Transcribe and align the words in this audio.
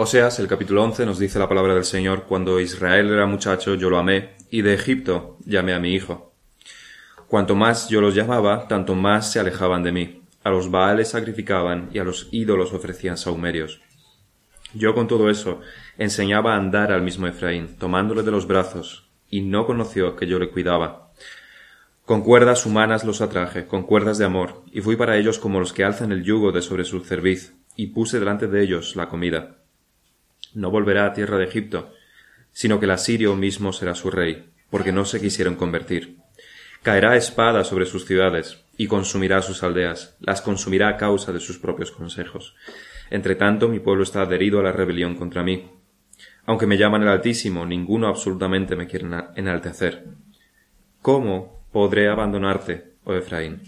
Oseas, 0.00 0.38
el 0.38 0.46
capítulo 0.46 0.84
11, 0.84 1.06
nos 1.06 1.18
dice 1.18 1.40
la 1.40 1.48
palabra 1.48 1.74
del 1.74 1.82
Señor, 1.82 2.26
cuando 2.28 2.60
Israel 2.60 3.10
era 3.10 3.26
muchacho 3.26 3.74
yo 3.74 3.90
lo 3.90 3.98
amé, 3.98 4.36
y 4.48 4.62
de 4.62 4.72
Egipto 4.72 5.38
llamé 5.44 5.74
a 5.74 5.80
mi 5.80 5.92
hijo. 5.92 6.32
Cuanto 7.26 7.56
más 7.56 7.88
yo 7.88 8.00
los 8.00 8.14
llamaba, 8.14 8.68
tanto 8.68 8.94
más 8.94 9.32
se 9.32 9.40
alejaban 9.40 9.82
de 9.82 9.90
mí. 9.90 10.22
A 10.44 10.50
los 10.50 10.70
Baales 10.70 11.08
sacrificaban 11.08 11.90
y 11.92 11.98
a 11.98 12.04
los 12.04 12.28
ídolos 12.30 12.72
ofrecían 12.72 13.16
saumerios. 13.16 13.80
Yo 14.72 14.94
con 14.94 15.08
todo 15.08 15.30
eso 15.30 15.62
enseñaba 15.96 16.54
a 16.54 16.58
andar 16.58 16.92
al 16.92 17.02
mismo 17.02 17.26
Efraín, 17.26 17.74
tomándole 17.76 18.22
de 18.22 18.30
los 18.30 18.46
brazos, 18.46 19.08
y 19.28 19.40
no 19.40 19.66
conoció 19.66 20.14
que 20.14 20.28
yo 20.28 20.38
le 20.38 20.50
cuidaba. 20.50 21.10
Con 22.04 22.22
cuerdas 22.22 22.66
humanas 22.66 23.02
los 23.02 23.20
atraje, 23.20 23.66
con 23.66 23.82
cuerdas 23.82 24.16
de 24.18 24.26
amor, 24.26 24.62
y 24.70 24.80
fui 24.80 24.94
para 24.94 25.16
ellos 25.16 25.40
como 25.40 25.58
los 25.58 25.72
que 25.72 25.82
alzan 25.82 26.12
el 26.12 26.22
yugo 26.22 26.52
de 26.52 26.62
sobre 26.62 26.84
su 26.84 27.00
cerviz, 27.00 27.54
y 27.74 27.88
puse 27.88 28.20
delante 28.20 28.46
de 28.46 28.62
ellos 28.62 28.94
la 28.94 29.08
comida 29.08 29.57
no 30.58 30.70
volverá 30.70 31.06
a 31.06 31.12
tierra 31.12 31.38
de 31.38 31.44
Egipto, 31.44 31.92
sino 32.52 32.78
que 32.78 32.86
el 32.86 32.90
asirio 32.90 33.36
mismo 33.36 33.72
será 33.72 33.94
su 33.94 34.10
rey, 34.10 34.50
porque 34.70 34.92
no 34.92 35.04
se 35.04 35.20
quisieron 35.20 35.54
convertir. 35.54 36.18
Caerá 36.82 37.16
espada 37.16 37.64
sobre 37.64 37.86
sus 37.86 38.04
ciudades, 38.04 38.64
y 38.76 38.86
consumirá 38.86 39.42
sus 39.42 39.62
aldeas, 39.62 40.16
las 40.20 40.40
consumirá 40.40 40.88
a 40.88 40.96
causa 40.96 41.32
de 41.32 41.40
sus 41.40 41.58
propios 41.58 41.90
consejos. 41.90 42.54
Entre 43.10 43.34
tanto, 43.34 43.68
mi 43.68 43.80
pueblo 43.80 44.02
está 44.02 44.22
adherido 44.22 44.60
a 44.60 44.62
la 44.62 44.72
rebelión 44.72 45.16
contra 45.16 45.42
mí. 45.42 45.70
Aunque 46.46 46.66
me 46.66 46.78
llaman 46.78 47.02
el 47.02 47.08
Altísimo, 47.08 47.66
ninguno 47.66 48.08
absolutamente 48.08 48.76
me 48.76 48.86
quiere 48.86 49.06
enaltecer. 49.36 50.04
¿Cómo 51.02 51.66
podré 51.72 52.08
abandonarte, 52.08 52.94
oh 53.04 53.14
Efraín? 53.14 53.62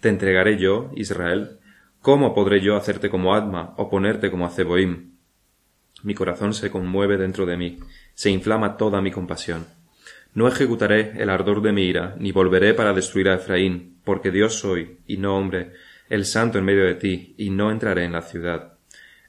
¿Te 0.00 0.08
entregaré 0.08 0.58
yo, 0.58 0.90
Israel? 0.96 1.58
¿Cómo 2.00 2.34
podré 2.34 2.60
yo 2.60 2.76
hacerte 2.76 3.10
como 3.10 3.34
Adma 3.34 3.74
o 3.76 3.88
ponerte 3.88 4.30
como 4.30 4.46
a 4.46 4.50
Zeboim? 4.50 5.11
Mi 6.02 6.14
corazón 6.14 6.54
se 6.54 6.70
conmueve 6.70 7.16
dentro 7.16 7.46
de 7.46 7.56
mí, 7.56 7.78
se 8.14 8.30
inflama 8.30 8.76
toda 8.76 9.00
mi 9.00 9.10
compasión. 9.10 9.66
No 10.34 10.48
ejecutaré 10.48 11.12
el 11.22 11.30
ardor 11.30 11.62
de 11.62 11.72
mi 11.72 11.84
ira, 11.84 12.16
ni 12.18 12.32
volveré 12.32 12.74
para 12.74 12.94
destruir 12.94 13.28
a 13.28 13.34
Efraín, 13.34 13.98
porque 14.04 14.30
Dios 14.30 14.54
soy, 14.54 14.98
y 15.06 15.18
no 15.18 15.36
hombre, 15.36 15.72
el 16.08 16.24
santo 16.24 16.58
en 16.58 16.64
medio 16.64 16.84
de 16.84 16.94
ti, 16.94 17.34
y 17.36 17.50
no 17.50 17.70
entraré 17.70 18.04
en 18.04 18.12
la 18.12 18.22
ciudad. 18.22 18.74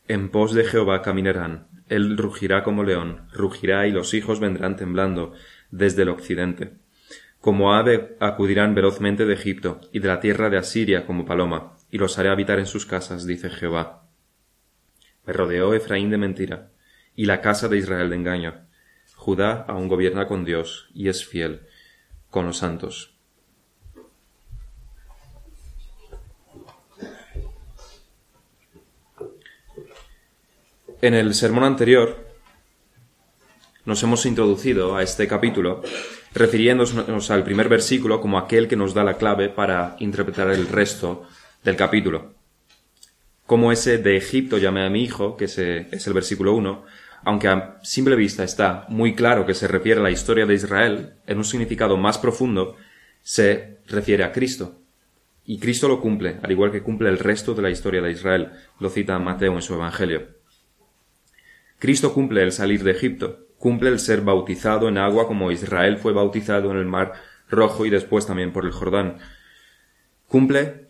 En 0.07 0.29
pos 0.29 0.53
de 0.53 0.63
Jehová 0.63 1.01
caminarán, 1.01 1.67
él 1.89 2.17
rugirá 2.17 2.63
como 2.63 2.83
león, 2.83 3.27
rugirá 3.33 3.85
y 3.87 3.91
los 3.91 4.13
hijos 4.13 4.39
vendrán 4.39 4.77
temblando 4.77 5.33
desde 5.71 6.03
el 6.03 6.09
occidente. 6.09 6.73
Como 7.39 7.73
ave 7.73 8.15
acudirán 8.19 8.73
velozmente 8.73 9.25
de 9.25 9.33
Egipto, 9.33 9.81
y 9.91 9.99
de 9.99 10.07
la 10.07 10.21
tierra 10.21 10.49
de 10.49 10.57
Asiria 10.57 11.05
como 11.05 11.25
paloma, 11.25 11.73
y 11.91 11.97
los 11.97 12.17
haré 12.17 12.29
habitar 12.29 12.59
en 12.59 12.65
sus 12.65 12.85
casas, 12.85 13.25
dice 13.27 13.49
Jehová. 13.49 14.02
Me 15.25 15.33
rodeó 15.33 15.73
Efraín 15.73 16.09
de 16.09 16.17
mentira, 16.17 16.71
y 17.15 17.25
la 17.25 17.41
casa 17.41 17.67
de 17.67 17.77
Israel 17.77 18.09
de 18.09 18.15
engaño. 18.15 18.67
Judá 19.15 19.65
aún 19.67 19.87
gobierna 19.87 20.27
con 20.27 20.43
Dios 20.43 20.89
y 20.93 21.07
es 21.07 21.25
fiel 21.25 21.61
con 22.29 22.45
los 22.45 22.57
santos. 22.57 23.13
En 31.01 31.13
el 31.13 31.33
sermón 31.33 31.63
anterior 31.63 32.27
nos 33.85 34.01
hemos 34.03 34.25
introducido 34.25 34.95
a 34.95 35.03
este 35.03 35.27
capítulo 35.27 35.81
refiriéndonos 36.33 37.29
al 37.29 37.43
primer 37.43 37.67
versículo 37.67 38.21
como 38.21 38.37
aquel 38.37 38.67
que 38.67 38.77
nos 38.77 38.93
da 38.93 39.03
la 39.03 39.17
clave 39.17 39.49
para 39.49 39.97
interpretar 39.99 40.49
el 40.49 40.67
resto 40.67 41.27
del 41.63 41.75
capítulo 41.75 42.42
como 43.53 43.71
ese 43.71 43.99
de 43.99 44.17
Egipto 44.17 44.57
llamé 44.57 44.83
a 44.83 44.89
mi 44.89 45.03
hijo, 45.03 45.37
que 45.37 45.45
es 45.45 45.59
el 45.59 46.13
versículo 46.13 46.55
1, 46.55 46.85
aunque 47.23 47.47
a 47.47 47.77
simple 47.83 48.15
vista 48.15 48.43
está 48.43 48.87
muy 48.89 49.13
claro 49.13 49.45
que 49.45 49.53
se 49.53 49.67
refiere 49.67 49.99
a 49.99 50.03
la 50.03 50.09
historia 50.09 50.47
de 50.47 50.55
Israel, 50.55 51.13
en 51.27 51.37
un 51.37 51.43
significado 51.43 51.95
más 51.95 52.17
profundo 52.17 52.77
se 53.21 53.77
refiere 53.85 54.23
a 54.23 54.31
Cristo. 54.31 54.81
Y 55.45 55.59
Cristo 55.59 55.87
lo 55.87 56.01
cumple, 56.01 56.37
al 56.41 56.51
igual 56.51 56.71
que 56.71 56.81
cumple 56.81 57.09
el 57.09 57.19
resto 57.19 57.53
de 57.53 57.61
la 57.61 57.69
historia 57.69 58.01
de 58.01 58.11
Israel, 58.11 58.53
lo 58.79 58.89
cita 58.89 59.19
Mateo 59.19 59.53
en 59.53 59.61
su 59.61 59.75
Evangelio. 59.75 60.29
Cristo 61.77 62.11
cumple 62.11 62.41
el 62.41 62.53
salir 62.53 62.83
de 62.83 62.89
Egipto, 62.89 63.49
cumple 63.59 63.89
el 63.91 63.99
ser 63.99 64.21
bautizado 64.21 64.89
en 64.89 64.97
agua 64.97 65.27
como 65.27 65.51
Israel 65.51 65.99
fue 65.99 66.11
bautizado 66.11 66.71
en 66.71 66.77
el 66.77 66.87
mar 66.87 67.13
rojo 67.51 67.85
y 67.85 67.91
después 67.91 68.25
también 68.25 68.51
por 68.51 68.65
el 68.65 68.71
Jordán. 68.71 69.19
Cumple 70.27 70.87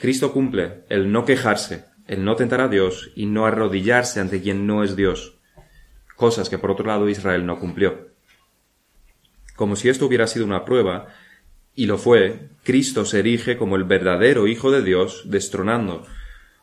Cristo 0.00 0.32
cumple 0.32 0.84
el 0.88 1.12
no 1.12 1.24
quejarse, 1.24 1.84
el 2.06 2.24
no 2.24 2.36
tentar 2.36 2.60
a 2.60 2.68
Dios 2.68 3.10
y 3.14 3.26
no 3.26 3.46
arrodillarse 3.46 4.20
ante 4.20 4.42
quien 4.42 4.66
no 4.66 4.84
es 4.84 4.96
Dios, 4.96 5.38
cosas 6.16 6.48
que 6.48 6.58
por 6.58 6.70
otro 6.70 6.86
lado 6.86 7.08
Israel 7.08 7.46
no 7.46 7.58
cumplió. 7.58 8.08
Como 9.56 9.76
si 9.76 9.88
esto 9.88 10.06
hubiera 10.06 10.26
sido 10.26 10.44
una 10.44 10.64
prueba, 10.64 11.08
y 11.74 11.86
lo 11.86 11.98
fue, 11.98 12.50
Cristo 12.62 13.04
se 13.04 13.20
erige 13.20 13.56
como 13.56 13.76
el 13.76 13.84
verdadero 13.84 14.46
Hijo 14.46 14.70
de 14.70 14.82
Dios, 14.82 15.22
destronando, 15.26 16.04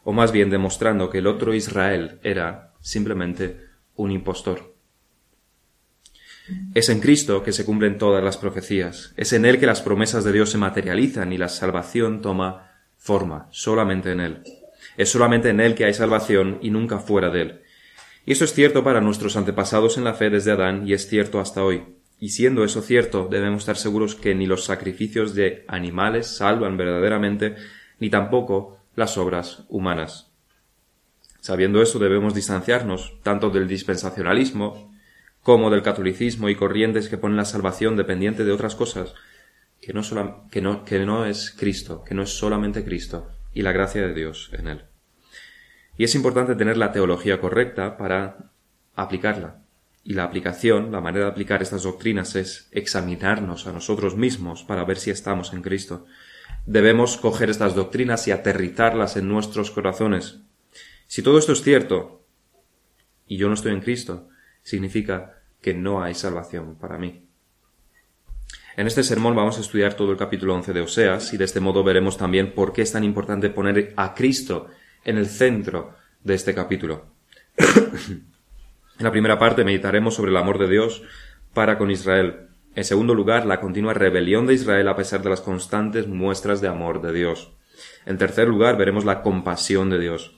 o 0.03 0.13
más 0.13 0.31
bien 0.31 0.49
demostrando 0.49 1.09
que 1.09 1.19
el 1.19 1.27
otro 1.27 1.53
Israel 1.53 2.19
era 2.23 2.73
simplemente 2.81 3.65
un 3.95 4.11
impostor. 4.11 4.73
Es 6.73 6.89
en 6.89 6.99
Cristo 6.99 7.43
que 7.43 7.51
se 7.51 7.65
cumplen 7.65 7.97
todas 7.97 8.23
las 8.23 8.37
profecías, 8.37 9.13
es 9.15 9.31
en 9.33 9.45
Él 9.45 9.59
que 9.59 9.65
las 9.65 9.81
promesas 9.81 10.23
de 10.23 10.31
Dios 10.31 10.49
se 10.49 10.57
materializan 10.57 11.31
y 11.31 11.37
la 11.37 11.49
salvación 11.49 12.21
toma 12.21 12.71
forma, 12.97 13.47
solamente 13.51 14.11
en 14.11 14.19
Él. 14.19 14.43
Es 14.97 15.09
solamente 15.09 15.49
en 15.49 15.59
Él 15.59 15.75
que 15.75 15.85
hay 15.85 15.93
salvación 15.93 16.59
y 16.61 16.69
nunca 16.69 16.99
fuera 16.99 17.29
de 17.29 17.41
Él. 17.41 17.61
Y 18.25 18.33
eso 18.33 18.45
es 18.45 18.53
cierto 18.53 18.83
para 18.83 19.01
nuestros 19.01 19.35
antepasados 19.35 19.97
en 19.97 20.03
la 20.03 20.13
fe 20.13 20.29
desde 20.29 20.51
Adán 20.51 20.87
y 20.87 20.93
es 20.93 21.07
cierto 21.07 21.39
hasta 21.39 21.63
hoy. 21.63 21.83
Y 22.19 22.29
siendo 22.29 22.63
eso 22.63 22.81
cierto, 22.81 23.27
debemos 23.29 23.63
estar 23.63 23.77
seguros 23.77 24.13
que 24.13 24.35
ni 24.35 24.45
los 24.45 24.65
sacrificios 24.65 25.33
de 25.33 25.65
animales 25.67 26.27
salvan 26.27 26.77
verdaderamente, 26.77 27.55
ni 27.99 28.11
tampoco 28.11 28.77
las 28.95 29.17
obras 29.17 29.63
humanas. 29.69 30.31
Sabiendo 31.39 31.81
eso, 31.81 31.97
debemos 31.97 32.35
distanciarnos 32.35 33.15
tanto 33.23 33.49
del 33.49 33.67
dispensacionalismo 33.67 34.93
como 35.41 35.71
del 35.71 35.81
catolicismo 35.81 36.49
y 36.49 36.55
corrientes 36.55 37.09
que 37.09 37.17
ponen 37.17 37.37
la 37.37 37.45
salvación 37.45 37.95
dependiente 37.95 38.43
de 38.43 38.51
otras 38.51 38.75
cosas, 38.75 39.15
que 39.81 39.91
no, 39.91 40.47
que, 40.51 40.99
no, 41.05 41.25
es 41.25 41.49
Cristo, 41.49 42.03
que 42.03 42.13
no 42.13 42.21
es 42.21 42.29
solamente 42.29 42.83
Cristo 42.83 43.31
y 43.53 43.61
la 43.61 43.71
gracia 43.71 44.01
de 44.01 44.13
Dios 44.13 44.49
en 44.53 44.67
él. 44.67 44.85
Y 45.97 46.03
es 46.03 46.15
importante 46.15 46.55
tener 46.55 46.77
la 46.77 46.91
teología 46.91 47.39
correcta 47.39 47.97
para 47.97 48.51
aplicarla. 48.95 49.61
Y 50.03 50.13
la 50.13 50.23
aplicación, 50.23 50.91
la 50.91 51.01
manera 51.01 51.25
de 51.25 51.31
aplicar 51.31 51.61
estas 51.61 51.83
doctrinas 51.83 52.35
es 52.35 52.69
examinarnos 52.71 53.67
a 53.67 53.71
nosotros 53.71 54.15
mismos 54.15 54.63
para 54.63 54.83
ver 54.83 54.97
si 54.97 55.11
estamos 55.11 55.53
en 55.53 55.61
Cristo. 55.61 56.05
Debemos 56.65 57.17
coger 57.17 57.49
estas 57.49 57.75
doctrinas 57.75 58.27
y 58.27 58.31
aterrizarlas 58.31 59.15
en 59.17 59.27
nuestros 59.27 59.69
corazones. 59.69 60.39
Si 61.07 61.21
todo 61.21 61.37
esto 61.37 61.53
es 61.53 61.61
cierto 61.61 62.25
y 63.27 63.37
yo 63.37 63.47
no 63.47 63.53
estoy 63.53 63.73
en 63.73 63.81
Cristo, 63.81 64.29
significa 64.63 65.41
que 65.61 65.73
no 65.73 66.01
hay 66.01 66.15
salvación 66.15 66.75
para 66.75 66.97
mí. 66.97 67.27
En 68.77 68.87
este 68.87 69.03
sermón 69.03 69.35
vamos 69.35 69.57
a 69.57 69.61
estudiar 69.61 69.95
todo 69.95 70.11
el 70.11 70.17
capítulo 70.17 70.55
11 70.55 70.71
de 70.71 70.79
Oseas 70.79 71.33
y 71.33 71.37
de 71.37 71.43
este 71.43 71.59
modo 71.59 71.83
veremos 71.83 72.17
también 72.17 72.53
por 72.53 72.71
qué 72.71 72.83
es 72.83 72.93
tan 72.93 73.03
importante 73.03 73.49
poner 73.49 73.93
a 73.97 74.13
Cristo 74.13 74.67
en 75.03 75.17
el 75.17 75.27
centro 75.27 75.95
de 76.23 76.35
este 76.35 76.53
capítulo. 76.53 77.07
en 77.57 78.23
la 78.99 79.11
primera 79.11 79.37
parte 79.37 79.65
meditaremos 79.65 80.15
sobre 80.15 80.31
el 80.31 80.37
amor 80.37 80.57
de 80.57 80.69
Dios 80.69 81.03
para 81.53 81.77
con 81.77 81.91
Israel. 81.91 82.47
En 82.73 82.85
segundo 82.85 83.13
lugar, 83.13 83.45
la 83.45 83.59
continua 83.59 83.93
rebelión 83.93 84.47
de 84.47 84.53
Israel 84.53 84.87
a 84.87 84.95
pesar 84.95 85.21
de 85.21 85.29
las 85.29 85.41
constantes 85.41 86.07
muestras 86.07 86.61
de 86.61 86.69
amor 86.69 87.01
de 87.01 87.11
Dios. 87.11 87.51
En 88.05 88.17
tercer 88.17 88.47
lugar, 88.47 88.77
veremos 88.77 89.03
la 89.03 89.21
compasión 89.21 89.89
de 89.89 89.99
Dios. 89.99 90.33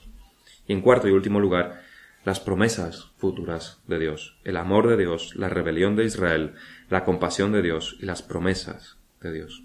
Y 0.66 0.72
en 0.72 0.80
cuarto 0.80 1.06
y 1.06 1.12
último 1.12 1.38
lugar, 1.38 1.82
las 2.24 2.40
promesas 2.40 3.12
futuras 3.16 3.80
de 3.86 4.00
Dios, 4.00 4.38
el 4.42 4.56
amor 4.56 4.88
de 4.88 4.96
Dios, 4.96 5.36
la 5.36 5.48
rebelión 5.48 5.94
de 5.94 6.04
Israel, 6.04 6.54
la 6.90 7.04
compasión 7.04 7.52
de 7.52 7.62
Dios 7.62 7.96
y 8.00 8.06
las 8.06 8.22
promesas 8.22 8.98
de 9.20 9.32
Dios. 9.32 9.62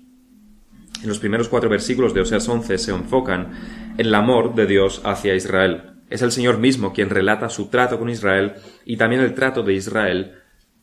En 1.01 1.07
los 1.07 1.19
primeros 1.19 1.47
cuatro 1.47 1.69
versículos 1.69 2.13
de 2.13 2.21
Oseas 2.21 2.47
11 2.47 2.77
se 2.77 2.91
enfocan 2.91 3.93
en 3.97 4.05
el 4.05 4.15
amor 4.15 4.55
de 4.55 4.65
Dios 4.65 5.01
hacia 5.05 5.35
Israel. 5.35 5.93
Es 6.09 6.21
el 6.21 6.31
Señor 6.31 6.57
mismo 6.57 6.93
quien 6.93 7.09
relata 7.09 7.49
su 7.49 7.69
trato 7.69 7.99
con 7.99 8.09
Israel 8.09 8.55
y 8.85 8.97
también 8.97 9.21
el 9.21 9.33
trato 9.33 9.63
de 9.63 9.73
Israel 9.73 10.35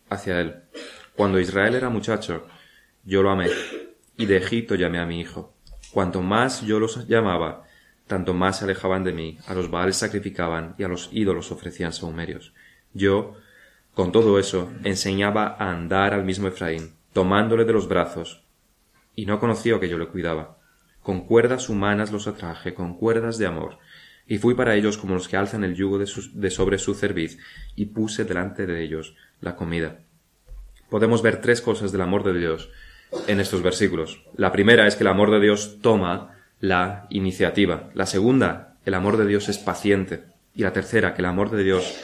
hacia 0.09 0.41
él. 0.41 0.55
Cuando 1.15 1.41
Israel 1.41 1.75
era 1.75 1.91
muchacho, 1.91 2.47
yo 3.05 3.23
lo 3.23 3.31
amé, 3.31 3.49
y 4.17 4.27
de 4.27 4.37
Egipto 4.37 4.75
llamé 4.75 4.99
a 4.99 5.07
mi 5.07 5.21
hijo. 5.21 5.55
Cuanto 5.93 6.23
más 6.23 6.63
yo 6.63 6.79
los 6.79 7.07
llamaba, 7.09 7.65
tanto 8.07 8.35
más 8.35 8.59
se 8.59 8.65
alejaban 8.65 9.05
de 9.05 9.13
mí, 9.13 9.39
a 9.47 9.55
los 9.55 9.71
baales 9.71 9.97
sacrificaban 9.97 10.75
y 10.79 10.85
a 10.85 10.89
los 10.89 11.09
ídolos 11.13 11.51
ofrecían 11.53 11.93
saumerios. 11.93 12.53
Yo, 12.93 13.35
con 13.97 14.13
todo 14.13 14.39
eso, 14.39 14.71
enseñaba 14.85 15.57
a 15.59 15.71
andar 15.71 16.13
al 16.13 16.23
mismo 16.23 16.49
Efraín, 16.49 16.93
tomándole 17.15 17.65
de 17.65 17.73
los 17.73 17.89
brazos, 17.89 18.45
y 19.15 19.25
no 19.25 19.41
conoció 19.41 19.81
que 19.81 19.89
yo 19.89 19.97
le 19.97 20.09
cuidaba. 20.09 20.59
Con 21.01 21.27
cuerdas 21.27 21.71
humanas 21.71 22.13
los 22.13 22.27
atraje, 22.27 22.75
con 22.75 22.99
cuerdas 22.99 23.39
de 23.39 23.47
amor. 23.47 23.79
y 24.29 24.37
fui 24.37 24.55
para 24.55 24.75
ellos 24.75 24.99
como 24.99 25.15
los 25.15 25.29
que 25.29 25.37
alzan 25.39 25.65
el 25.65 25.77
yugo 25.77 25.99
de, 25.99 26.11
de 26.35 26.51
sobre 26.51 26.77
su 26.77 26.93
cerviz, 26.95 27.39
y 27.75 27.87
puse 27.87 28.27
delante 28.27 28.67
de 28.67 28.83
ellos 28.83 29.15
la 29.41 29.57
comida. 29.57 30.01
Podemos 30.91 31.23
ver 31.23 31.41
tres 31.41 31.63
cosas 31.63 31.91
del 31.91 32.03
amor 32.03 32.23
de 32.23 32.39
Dios 32.39 32.69
en 33.27 33.41
estos 33.41 33.63
versículos. 33.63 34.23
La 34.37 34.53
primera 34.53 34.87
es 34.87 34.97
que 34.97 35.05
el 35.05 35.09
amor 35.09 35.31
de 35.31 35.41
Dios 35.41 35.79
toma 35.81 36.37
la 36.61 37.07
iniciativa. 37.09 37.89
La 37.95 38.05
segunda, 38.05 38.77
el 38.85 38.93
amor 38.93 39.17
de 39.17 39.27
Dios 39.27 39.49
es 39.49 39.57
paciente. 39.57 40.25
Y 40.55 40.65
la 40.65 40.75
tercera, 40.75 41.15
que 41.15 41.23
el 41.23 41.27
amor 41.27 41.51
de 41.51 41.63
Dios 41.63 41.99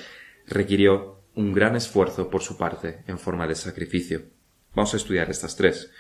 requirió 0.46 1.21
un 1.34 1.52
gran 1.52 1.76
esfuerzo 1.76 2.28
por 2.28 2.42
su 2.42 2.56
parte 2.56 3.02
en 3.06 3.18
forma 3.18 3.46
de 3.46 3.54
sacrificio. 3.54 4.22
Vamos 4.74 4.94
a 4.94 4.96
estudiar 4.96 5.30
estas 5.30 5.56
tres. 5.56 5.90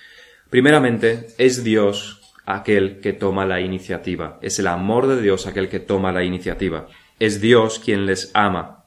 Primeramente, 0.50 1.28
es 1.38 1.64
Dios 1.64 2.20
aquel 2.44 3.00
que 3.00 3.12
toma 3.12 3.46
la 3.46 3.60
iniciativa. 3.60 4.38
Es 4.42 4.58
el 4.58 4.66
amor 4.66 5.06
de 5.06 5.20
Dios 5.20 5.46
aquel 5.46 5.68
que 5.68 5.80
toma 5.80 6.12
la 6.12 6.24
iniciativa. 6.24 6.88
Es 7.18 7.40
Dios 7.40 7.78
quien 7.78 8.06
les 8.06 8.30
ama. 8.34 8.84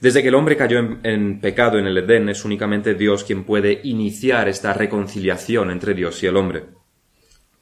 Desde 0.00 0.22
que 0.22 0.28
el 0.28 0.34
hombre 0.34 0.56
cayó 0.56 0.78
en, 0.78 1.40
pecado 1.40 1.78
en 1.78 1.86
el 1.86 1.98
Edén, 1.98 2.30
es 2.30 2.44
únicamente 2.44 2.94
Dios 2.94 3.24
quien 3.24 3.44
puede 3.44 3.80
iniciar 3.84 4.48
esta 4.48 4.72
reconciliación 4.72 5.70
entre 5.70 5.92
Dios 5.92 6.22
y 6.22 6.26
el 6.26 6.36
hombre. 6.36 6.64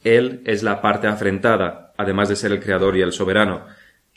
Él 0.04 0.42
es 0.44 0.62
la 0.62 0.80
parte 0.80 1.08
afrentada, 1.08 1.92
además 1.96 2.28
de 2.28 2.36
ser 2.36 2.52
el 2.52 2.60
creador 2.60 2.96
y 2.96 3.02
el 3.02 3.12
soberano, 3.12 3.66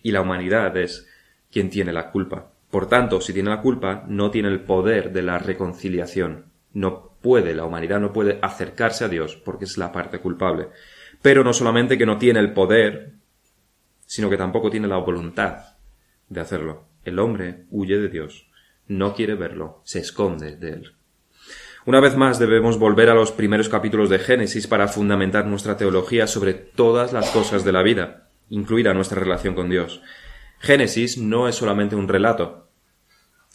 y 0.03 0.11
la 0.11 0.21
humanidad 0.21 0.77
es 0.77 1.07
quien 1.51 1.71
tiene 1.71 1.91
la 1.91 2.11
culpa. 2.11 2.51
Por 2.71 2.87
tanto, 2.87 3.19
si 3.19 3.33
tiene 3.33 3.49
la 3.49 3.61
culpa, 3.61 4.05
no 4.07 4.31
tiene 4.31 4.47
el 4.47 4.61
poder 4.61 5.11
de 5.11 5.21
la 5.21 5.37
reconciliación. 5.37 6.45
No 6.73 7.11
puede, 7.21 7.53
la 7.53 7.65
humanidad 7.65 7.99
no 7.99 8.13
puede 8.13 8.39
acercarse 8.41 9.03
a 9.03 9.09
Dios 9.09 9.35
porque 9.35 9.65
es 9.65 9.77
la 9.77 9.91
parte 9.91 10.19
culpable. 10.19 10.69
Pero 11.21 11.43
no 11.43 11.53
solamente 11.53 11.97
que 11.97 12.05
no 12.05 12.17
tiene 12.17 12.39
el 12.39 12.53
poder, 12.53 13.11
sino 14.05 14.29
que 14.29 14.37
tampoco 14.37 14.69
tiene 14.69 14.87
la 14.87 14.97
voluntad 14.97 15.75
de 16.29 16.39
hacerlo. 16.39 16.85
El 17.03 17.19
hombre 17.19 17.65
huye 17.71 17.97
de 17.97 18.07
Dios, 18.07 18.47
no 18.87 19.13
quiere 19.13 19.35
verlo, 19.35 19.81
se 19.83 19.99
esconde 19.99 20.55
de 20.55 20.69
él. 20.71 20.93
Una 21.85 21.99
vez 21.99 22.15
más 22.15 22.39
debemos 22.39 22.77
volver 22.77 23.09
a 23.09 23.15
los 23.15 23.31
primeros 23.31 23.67
capítulos 23.67 24.09
de 24.09 24.19
Génesis 24.19 24.67
para 24.67 24.87
fundamentar 24.87 25.45
nuestra 25.47 25.77
teología 25.77 26.27
sobre 26.27 26.53
todas 26.53 27.11
las 27.11 27.31
cosas 27.31 27.65
de 27.65 27.71
la 27.71 27.81
vida, 27.81 28.29
incluida 28.49 28.93
nuestra 28.93 29.19
relación 29.19 29.55
con 29.55 29.69
Dios. 29.69 30.01
Génesis 30.61 31.17
no 31.17 31.47
es 31.47 31.55
solamente 31.55 31.95
un 31.95 32.07
relato, 32.07 32.69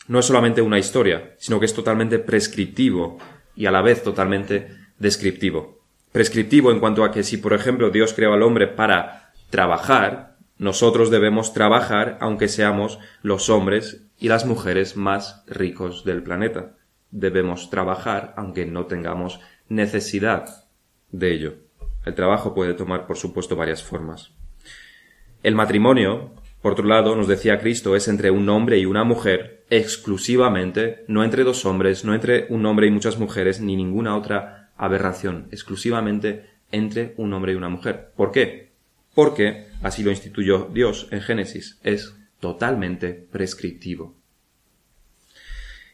no 0.08 0.18
es 0.18 0.26
solamente 0.26 0.60
una 0.60 0.80
historia, 0.80 1.36
sino 1.38 1.60
que 1.60 1.66
es 1.66 1.74
totalmente 1.74 2.18
prescriptivo 2.18 3.18
y 3.54 3.66
a 3.66 3.70
la 3.70 3.80
vez 3.80 4.02
totalmente 4.02 4.76
descriptivo. 4.98 5.84
Prescriptivo 6.10 6.72
en 6.72 6.80
cuanto 6.80 7.04
a 7.04 7.12
que 7.12 7.22
si, 7.22 7.36
por 7.36 7.52
ejemplo, 7.52 7.90
Dios 7.90 8.12
creó 8.12 8.32
al 8.32 8.42
hombre 8.42 8.66
para 8.66 9.32
trabajar, 9.50 10.36
nosotros 10.58 11.10
debemos 11.10 11.52
trabajar 11.52 12.18
aunque 12.20 12.48
seamos 12.48 12.98
los 13.22 13.50
hombres 13.50 14.02
y 14.18 14.26
las 14.28 14.44
mujeres 14.44 14.96
más 14.96 15.44
ricos 15.46 16.04
del 16.04 16.24
planeta. 16.24 16.74
Debemos 17.12 17.70
trabajar 17.70 18.34
aunque 18.36 18.66
no 18.66 18.86
tengamos 18.86 19.38
necesidad 19.68 20.66
de 21.12 21.32
ello. 21.32 21.54
El 22.04 22.16
trabajo 22.16 22.52
puede 22.52 22.74
tomar, 22.74 23.06
por 23.06 23.16
supuesto, 23.16 23.54
varias 23.54 23.84
formas. 23.84 24.32
El 25.42 25.54
matrimonio, 25.54 26.32
por 26.66 26.72
otro 26.72 26.88
lado, 26.88 27.14
nos 27.14 27.28
decía 27.28 27.60
Cristo, 27.60 27.94
es 27.94 28.08
entre 28.08 28.32
un 28.32 28.48
hombre 28.48 28.76
y 28.76 28.86
una 28.86 29.04
mujer 29.04 29.62
exclusivamente, 29.70 31.04
no 31.06 31.22
entre 31.22 31.44
dos 31.44 31.64
hombres, 31.64 32.04
no 32.04 32.12
entre 32.12 32.48
un 32.48 32.66
hombre 32.66 32.88
y 32.88 32.90
muchas 32.90 33.20
mujeres, 33.20 33.60
ni 33.60 33.76
ninguna 33.76 34.16
otra 34.16 34.72
aberración, 34.76 35.46
exclusivamente 35.52 36.46
entre 36.72 37.14
un 37.18 37.32
hombre 37.34 37.52
y 37.52 37.54
una 37.54 37.68
mujer. 37.68 38.10
¿Por 38.16 38.32
qué? 38.32 38.72
porque, 39.14 39.68
así 39.80 40.02
lo 40.02 40.10
instituyó 40.10 40.68
Dios 40.74 41.06
en 41.12 41.20
Génesis, 41.20 41.78
es 41.84 42.16
totalmente 42.40 43.12
prescriptivo. 43.12 44.16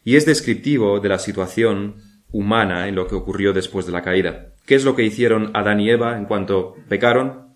Y 0.05 0.17
es 0.17 0.25
descriptivo 0.25 1.01
de 1.01 1.11
la 1.11 1.19
situación 1.19 1.97
humana 2.31 2.89
en 2.89 2.95
lo 2.95 3.09
que 3.09 3.15
ocurrió 3.15 3.53
después 3.53 3.85
de 3.85 3.93
la 3.93 4.01
caída. 4.01 4.55
¿Qué 4.65 4.75
es 4.75 4.87
lo 4.87 4.97
que 4.97 5.05
hicieron 5.05 5.51
Adán 5.53 5.81
y 5.81 5.91
Eva 5.91 6.17
en 6.17 6.25
cuanto 6.25 6.77
pecaron? 6.89 7.53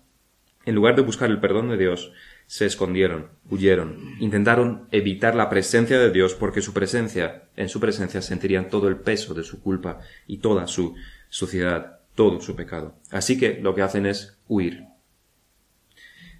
En 0.67 0.75
lugar 0.75 0.95
de 0.95 1.01
buscar 1.01 1.31
el 1.31 1.39
perdón 1.39 1.69
de 1.69 1.77
Dios, 1.77 2.11
se 2.47 2.65
escondieron, 2.65 3.27
huyeron, 3.49 4.15
intentaron 4.19 4.87
evitar 4.91 5.35
la 5.35 5.49
presencia 5.49 5.99
de 5.99 6.11
Dios 6.11 6.33
porque 6.33 6.61
su 6.61 6.73
presencia, 6.73 7.43
en 7.57 7.67
su 7.67 7.81
presencia 7.81 8.21
sentirían 8.21 8.69
todo 8.69 8.87
el 8.87 8.95
peso 8.95 9.33
de 9.33 9.43
su 9.43 9.61
culpa 9.61 9.99
y 10.25 10.37
toda 10.37 10.65
su 10.65 10.95
suciedad, 11.29 11.99
todo 12.15 12.39
su 12.39 12.55
pecado. 12.55 12.95
Así 13.11 13.37
que 13.37 13.59
lo 13.61 13.75
que 13.75 13.81
hacen 13.81 14.05
es 14.05 14.37
huir, 14.47 14.85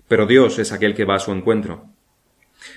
pero 0.07 0.25
Dios 0.25 0.57
es 0.59 0.71
aquel 0.71 0.95
que 0.95 1.03
va 1.03 1.15
a 1.15 1.19
su 1.19 1.33
encuentro. 1.33 1.89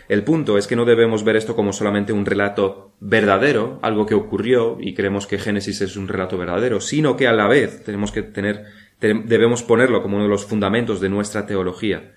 El 0.08 0.24
punto 0.24 0.58
es 0.58 0.66
que 0.66 0.76
no 0.76 0.84
debemos 0.84 1.24
ver 1.24 1.36
esto 1.36 1.54
como 1.54 1.72
solamente 1.72 2.12
un 2.12 2.26
relato 2.26 2.92
verdadero, 2.98 3.78
algo 3.82 4.06
que 4.06 4.14
ocurrió 4.14 4.76
y 4.80 4.92
creemos 4.94 5.28
que 5.28 5.38
Génesis 5.38 5.80
es 5.80 5.96
un 5.96 6.08
relato 6.08 6.36
verdadero, 6.36 6.80
sino 6.80 7.16
que 7.16 7.28
a 7.28 7.32
la 7.32 7.46
vez 7.46 7.84
tenemos 7.84 8.10
que 8.10 8.22
tener, 8.22 8.64
debemos 9.00 9.62
ponerlo 9.62 10.02
como 10.02 10.16
uno 10.16 10.24
de 10.24 10.30
los 10.30 10.44
fundamentos 10.44 11.00
de 11.00 11.08
nuestra 11.08 11.46
teología. 11.46 12.12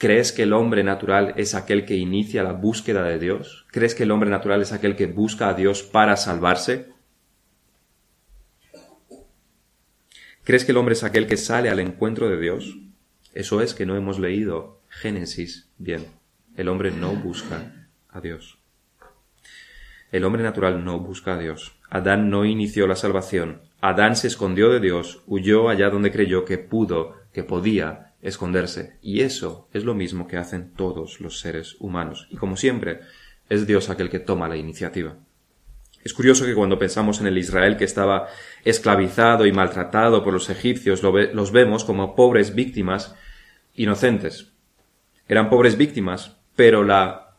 ¿Crees 0.00 0.32
que 0.32 0.44
el 0.44 0.54
hombre 0.54 0.82
natural 0.82 1.34
es 1.36 1.54
aquel 1.54 1.84
que 1.84 1.94
inicia 1.94 2.42
la 2.42 2.52
búsqueda 2.52 3.02
de 3.02 3.18
Dios? 3.18 3.66
¿Crees 3.70 3.94
que 3.94 4.04
el 4.04 4.10
hombre 4.12 4.30
natural 4.30 4.62
es 4.62 4.72
aquel 4.72 4.96
que 4.96 5.04
busca 5.04 5.50
a 5.50 5.52
Dios 5.52 5.82
para 5.82 6.16
salvarse? 6.16 6.86
¿Crees 10.42 10.64
que 10.64 10.72
el 10.72 10.78
hombre 10.78 10.94
es 10.94 11.04
aquel 11.04 11.26
que 11.26 11.36
sale 11.36 11.68
al 11.68 11.80
encuentro 11.80 12.30
de 12.30 12.40
Dios? 12.40 12.78
Eso 13.34 13.60
es 13.60 13.74
que 13.74 13.84
no 13.84 13.94
hemos 13.94 14.18
leído 14.18 14.80
Génesis 14.88 15.68
bien. 15.76 16.06
El 16.56 16.70
hombre 16.70 16.92
no 16.92 17.12
busca 17.12 17.90
a 18.08 18.22
Dios. 18.22 18.58
El 20.12 20.24
hombre 20.24 20.42
natural 20.42 20.82
no 20.82 20.98
busca 20.98 21.34
a 21.34 21.38
Dios. 21.38 21.74
Adán 21.90 22.30
no 22.30 22.46
inició 22.46 22.86
la 22.86 22.96
salvación. 22.96 23.60
Adán 23.82 24.16
se 24.16 24.28
escondió 24.28 24.70
de 24.70 24.80
Dios, 24.80 25.22
huyó 25.26 25.68
allá 25.68 25.90
donde 25.90 26.10
creyó 26.10 26.46
que 26.46 26.56
pudo, 26.56 27.16
que 27.34 27.44
podía 27.44 28.09
esconderse. 28.22 28.98
Y 29.02 29.20
eso 29.20 29.68
es 29.72 29.84
lo 29.84 29.94
mismo 29.94 30.26
que 30.26 30.36
hacen 30.36 30.72
todos 30.74 31.20
los 31.20 31.40
seres 31.40 31.76
humanos. 31.80 32.26
Y 32.30 32.36
como 32.36 32.56
siempre, 32.56 33.00
es 33.48 33.66
Dios 33.66 33.90
aquel 33.90 34.10
que 34.10 34.20
toma 34.20 34.48
la 34.48 34.56
iniciativa. 34.56 35.16
Es 36.02 36.14
curioso 36.14 36.46
que 36.46 36.54
cuando 36.54 36.78
pensamos 36.78 37.20
en 37.20 37.26
el 37.26 37.36
Israel 37.36 37.76
que 37.76 37.84
estaba 37.84 38.28
esclavizado 38.64 39.44
y 39.44 39.52
maltratado 39.52 40.24
por 40.24 40.32
los 40.32 40.48
egipcios, 40.48 41.02
los 41.02 41.52
vemos 41.52 41.84
como 41.84 42.14
pobres 42.14 42.54
víctimas 42.54 43.14
inocentes. 43.74 44.52
Eran 45.28 45.50
pobres 45.50 45.76
víctimas, 45.76 46.38
pero 46.56 46.84
la 46.84 47.36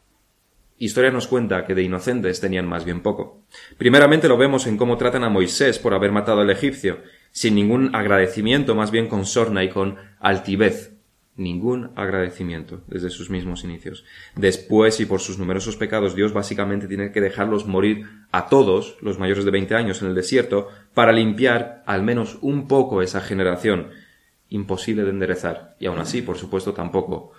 historia 0.77 1.11
nos 1.11 1.27
cuenta 1.27 1.65
que 1.65 1.73
de 1.73 1.83
inocentes 1.83 2.39
tenían 2.39 2.67
más 2.67 2.85
bien 2.85 3.01
poco. 3.01 3.43
Primeramente 3.77 4.27
lo 4.27 4.37
vemos 4.37 4.67
en 4.67 4.77
cómo 4.77 4.97
tratan 4.97 5.23
a 5.23 5.29
Moisés 5.29 5.79
por 5.79 5.93
haber 5.93 6.11
matado 6.11 6.41
al 6.41 6.49
egipcio, 6.49 7.01
sin 7.31 7.55
ningún 7.55 7.95
agradecimiento, 7.95 8.75
más 8.75 8.91
bien 8.91 9.07
con 9.07 9.25
sorna 9.25 9.63
y 9.63 9.69
con 9.69 9.97
altivez 10.19 10.91
ningún 11.35 11.91
agradecimiento 11.95 12.81
desde 12.87 13.09
sus 13.09 13.29
mismos 13.29 13.63
inicios. 13.63 14.05
Después, 14.35 14.99
y 14.99 15.05
por 15.05 15.21
sus 15.21 15.39
numerosos 15.39 15.75
pecados, 15.75 16.15
Dios 16.15 16.33
básicamente 16.33 16.87
tiene 16.87 17.11
que 17.11 17.21
dejarlos 17.21 17.65
morir 17.65 18.05
a 18.31 18.47
todos, 18.47 18.97
los 19.01 19.17
mayores 19.17 19.45
de 19.45 19.51
20 19.51 19.75
años, 19.75 20.01
en 20.01 20.09
el 20.09 20.15
desierto, 20.15 20.69
para 20.93 21.11
limpiar 21.11 21.83
al 21.85 22.03
menos 22.03 22.37
un 22.41 22.67
poco 22.67 23.01
esa 23.01 23.21
generación 23.21 23.89
imposible 24.49 25.03
de 25.03 25.11
enderezar. 25.11 25.75
Y 25.79 25.85
aún 25.87 25.99
así, 25.99 26.21
por 26.21 26.37
supuesto, 26.37 26.73
tampoco 26.73 27.31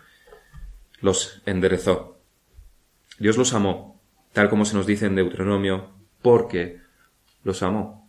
los 1.00 1.42
enderezó. 1.46 2.18
Dios 3.18 3.36
los 3.36 3.52
amó, 3.52 4.00
tal 4.32 4.48
como 4.48 4.64
se 4.64 4.74
nos 4.74 4.86
dice 4.86 5.06
en 5.06 5.16
Deuteronomio, 5.16 5.90
porque 6.22 6.80
los 7.44 7.62
amó. 7.62 8.01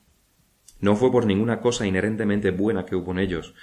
No 0.84 0.98
fue 0.98 1.12
por 1.12 1.26
ninguna 1.26 1.62
cosa 1.62 1.88
inherentemente 1.88 2.52
buena 2.52 2.86
que 2.86 2.96
hubo 2.96 3.12
en 3.12 3.20
ellos, 3.20 3.56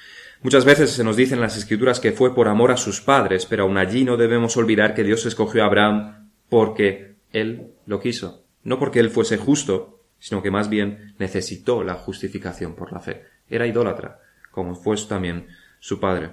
Muchas 0.43 0.65
veces 0.65 0.93
se 0.93 1.05
nos 1.05 1.17
dice 1.17 1.35
en 1.35 1.43
las 1.43 1.59
Escrituras 1.59 2.00
que 2.00 2.12
fue 2.12 2.35
por 2.35 2.49
amor 2.49 2.71
a 2.71 2.79
sus 2.79 3.03
padres, 3.03 3.45
pero 3.45 3.65
aun 3.65 3.77
allí 3.77 4.07
no 4.07 4.17
debemos 4.17 4.57
olvidar 4.57 4.95
que 4.95 5.05
Dios 5.05 5.27
escogió 5.27 5.62
a 5.62 5.67
Abraham 5.67 6.31
porque 6.49 7.17
Él 7.31 7.75
lo 7.85 8.00
quiso, 8.00 8.47
no 8.62 8.79
porque 8.79 9.00
Él 9.00 9.11
fuese 9.11 9.37
justo, 9.37 10.00
sino 10.19 10.43
que 10.43 10.50
más 10.50 10.71
bien 10.71 11.15
necesitó 11.19 11.85
la 11.85 11.93
justificación 11.93 12.75
por 12.75 12.91
la 12.91 13.00
fe. 13.00 13.25
Era 13.50 13.67
idólatra, 13.67 14.19
como 14.50 14.75
fue 14.75 14.97
también 15.07 15.47
su 15.79 16.00
padre. 16.00 16.31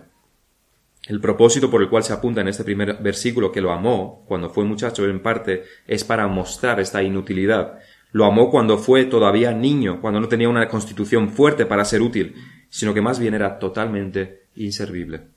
El 1.07 1.19
propósito 1.19 1.69
por 1.69 1.81
el 1.81 1.89
cual 1.89 2.03
se 2.03 2.13
apunta 2.13 2.39
en 2.39 2.47
este 2.47 2.63
primer 2.63 3.01
versículo 3.03 3.51
que 3.51 3.61
lo 3.61 3.73
amó 3.73 4.23
cuando 4.25 4.49
fue 4.49 4.63
muchacho 4.63 5.05
en 5.05 5.21
parte 5.21 5.63
es 5.85 6.05
para 6.05 6.27
mostrar 6.27 6.79
esta 6.79 7.03
inutilidad. 7.03 7.79
Lo 8.17 8.25
amó 8.25 8.49
cuando 8.49 8.79
fue 8.79 9.05
todavía 9.05 9.51
niño, 9.51 10.01
cuando 10.01 10.19
no 10.19 10.27
tenía 10.27 10.49
una 10.49 10.67
constitución 10.67 11.29
fuerte 11.29 11.67
para 11.67 11.85
ser 11.85 12.01
útil, 12.01 12.33
sino 12.67 12.95
que 12.95 12.99
más 12.99 13.19
bien 13.19 13.35
era 13.35 13.59
totalmente 13.59 14.45
inservible. 14.55 15.27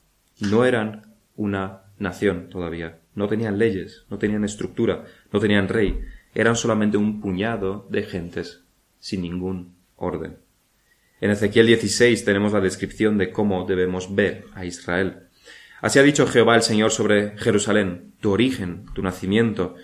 No 0.40 0.64
eran 0.64 1.02
una 1.36 1.82
nación 1.98 2.48
todavía, 2.48 2.96
no 3.14 3.28
tenían 3.28 3.58
leyes, 3.58 4.06
no 4.08 4.16
tenían 4.16 4.44
estructura, 4.44 5.04
no 5.30 5.40
tenían 5.40 5.68
rey, 5.68 6.00
eran 6.34 6.56
solamente 6.56 6.96
un 6.96 7.20
puñado 7.20 7.86
de 7.90 8.02
gentes 8.02 8.62
sin 8.98 9.20
ningún 9.20 9.74
orden. 9.96 10.38
En 11.20 11.32
Ezequiel 11.32 11.66
16 11.66 12.24
tenemos 12.24 12.54
la 12.54 12.62
descripción 12.62 13.18
de 13.18 13.30
cómo 13.30 13.66
debemos 13.66 14.14
ver 14.14 14.46
a 14.54 14.64
Israel. 14.64 15.24
Así 15.82 15.98
ha 15.98 16.02
dicho 16.02 16.26
Jehová 16.26 16.56
el 16.56 16.62
Señor 16.62 16.92
sobre 16.92 17.36
Jerusalén, 17.36 18.14
tu 18.20 18.32
origen, 18.32 18.86
tu 18.94 19.02
nacimiento, 19.02 19.74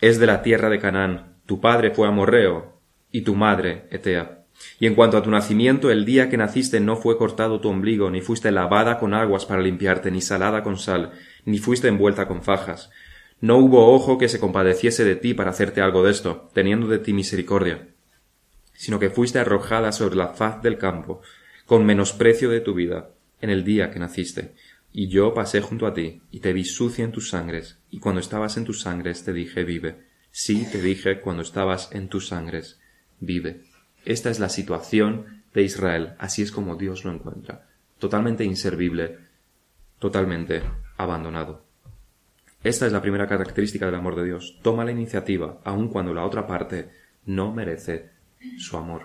es 0.00 0.18
de 0.18 0.26
la 0.26 0.40
tierra 0.40 0.70
de 0.70 0.78
Canaán, 0.78 1.33
tu 1.46 1.60
padre 1.60 1.90
fue 1.90 2.08
amorreo, 2.08 2.80
y 3.10 3.22
tu 3.22 3.34
madre 3.34 3.86
Etea. 3.90 4.44
Y 4.78 4.86
en 4.86 4.94
cuanto 4.94 5.16
a 5.16 5.22
tu 5.22 5.30
nacimiento, 5.30 5.90
el 5.90 6.04
día 6.04 6.28
que 6.28 6.36
naciste 6.36 6.80
no 6.80 6.96
fue 6.96 7.18
cortado 7.18 7.60
tu 7.60 7.68
ombligo, 7.68 8.10
ni 8.10 8.20
fuiste 8.20 8.50
lavada 8.50 8.98
con 8.98 9.14
aguas 9.14 9.46
para 9.46 9.62
limpiarte, 9.62 10.10
ni 10.10 10.20
salada 10.20 10.62
con 10.62 10.78
sal, 10.78 11.12
ni 11.44 11.58
fuiste 11.58 11.88
envuelta 11.88 12.26
con 12.26 12.42
fajas. 12.42 12.90
No 13.40 13.58
hubo 13.58 13.92
ojo 13.92 14.16
que 14.16 14.28
se 14.28 14.40
compadeciese 14.40 15.04
de 15.04 15.16
ti 15.16 15.34
para 15.34 15.50
hacerte 15.50 15.80
algo 15.80 16.04
de 16.04 16.12
esto, 16.12 16.50
teniendo 16.54 16.86
de 16.86 16.98
ti 16.98 17.12
misericordia, 17.12 17.88
sino 18.72 18.98
que 18.98 19.10
fuiste 19.10 19.38
arrojada 19.38 19.92
sobre 19.92 20.16
la 20.16 20.28
faz 20.28 20.62
del 20.62 20.78
campo, 20.78 21.20
con 21.66 21.84
menosprecio 21.84 22.48
de 22.50 22.60
tu 22.60 22.74
vida, 22.74 23.10
en 23.40 23.50
el 23.50 23.64
día 23.64 23.90
que 23.90 23.98
naciste. 23.98 24.54
Y 24.92 25.08
yo 25.08 25.34
pasé 25.34 25.60
junto 25.60 25.86
a 25.86 25.94
ti, 25.94 26.22
y 26.30 26.40
te 26.40 26.52
vi 26.52 26.64
sucia 26.64 27.04
en 27.04 27.12
tus 27.12 27.30
sangres, 27.30 27.78
y 27.90 27.98
cuando 27.98 28.20
estabas 28.20 28.56
en 28.56 28.64
tus 28.64 28.80
sangres 28.80 29.24
te 29.24 29.32
dije 29.32 29.64
vive. 29.64 30.13
Sí, 30.36 30.66
te 30.68 30.82
dije 30.82 31.20
cuando 31.20 31.42
estabas 31.42 31.90
en 31.92 32.08
tus 32.08 32.26
sangres, 32.26 32.80
vive. 33.20 33.60
Esta 34.04 34.30
es 34.30 34.40
la 34.40 34.48
situación 34.48 35.44
de 35.54 35.62
Israel, 35.62 36.14
así 36.18 36.42
es 36.42 36.50
como 36.50 36.74
Dios 36.74 37.04
lo 37.04 37.12
encuentra, 37.12 37.68
totalmente 38.00 38.42
inservible, 38.42 39.16
totalmente 40.00 40.64
abandonado. 40.96 41.64
Esta 42.64 42.84
es 42.84 42.92
la 42.92 43.00
primera 43.00 43.28
característica 43.28 43.86
del 43.86 43.94
amor 43.94 44.16
de 44.16 44.24
Dios. 44.24 44.58
Toma 44.60 44.84
la 44.84 44.90
iniciativa, 44.90 45.60
aun 45.62 45.86
cuando 45.86 46.12
la 46.12 46.24
otra 46.24 46.48
parte 46.48 46.90
no 47.26 47.54
merece 47.54 48.10
su 48.58 48.76
amor. 48.76 49.02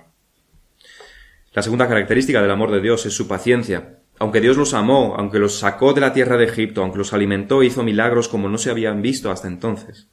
La 1.54 1.62
segunda 1.62 1.88
característica 1.88 2.42
del 2.42 2.50
amor 2.50 2.72
de 2.72 2.82
Dios 2.82 3.06
es 3.06 3.14
su 3.14 3.28
paciencia. 3.28 4.00
Aunque 4.18 4.42
Dios 4.42 4.58
los 4.58 4.74
amó, 4.74 5.14
aunque 5.16 5.38
los 5.38 5.60
sacó 5.60 5.94
de 5.94 6.02
la 6.02 6.12
tierra 6.12 6.38
de 6.38 6.46
Egipto, 6.46 6.82
aunque 6.82 6.98
los 6.98 7.14
alimentó 7.14 7.62
e 7.62 7.68
hizo 7.68 7.84
milagros 7.84 8.28
como 8.28 8.50
no 8.50 8.58
se 8.58 8.72
habían 8.72 9.04
visto 9.04 9.30
hasta 9.30 9.48
entonces, 9.48 10.10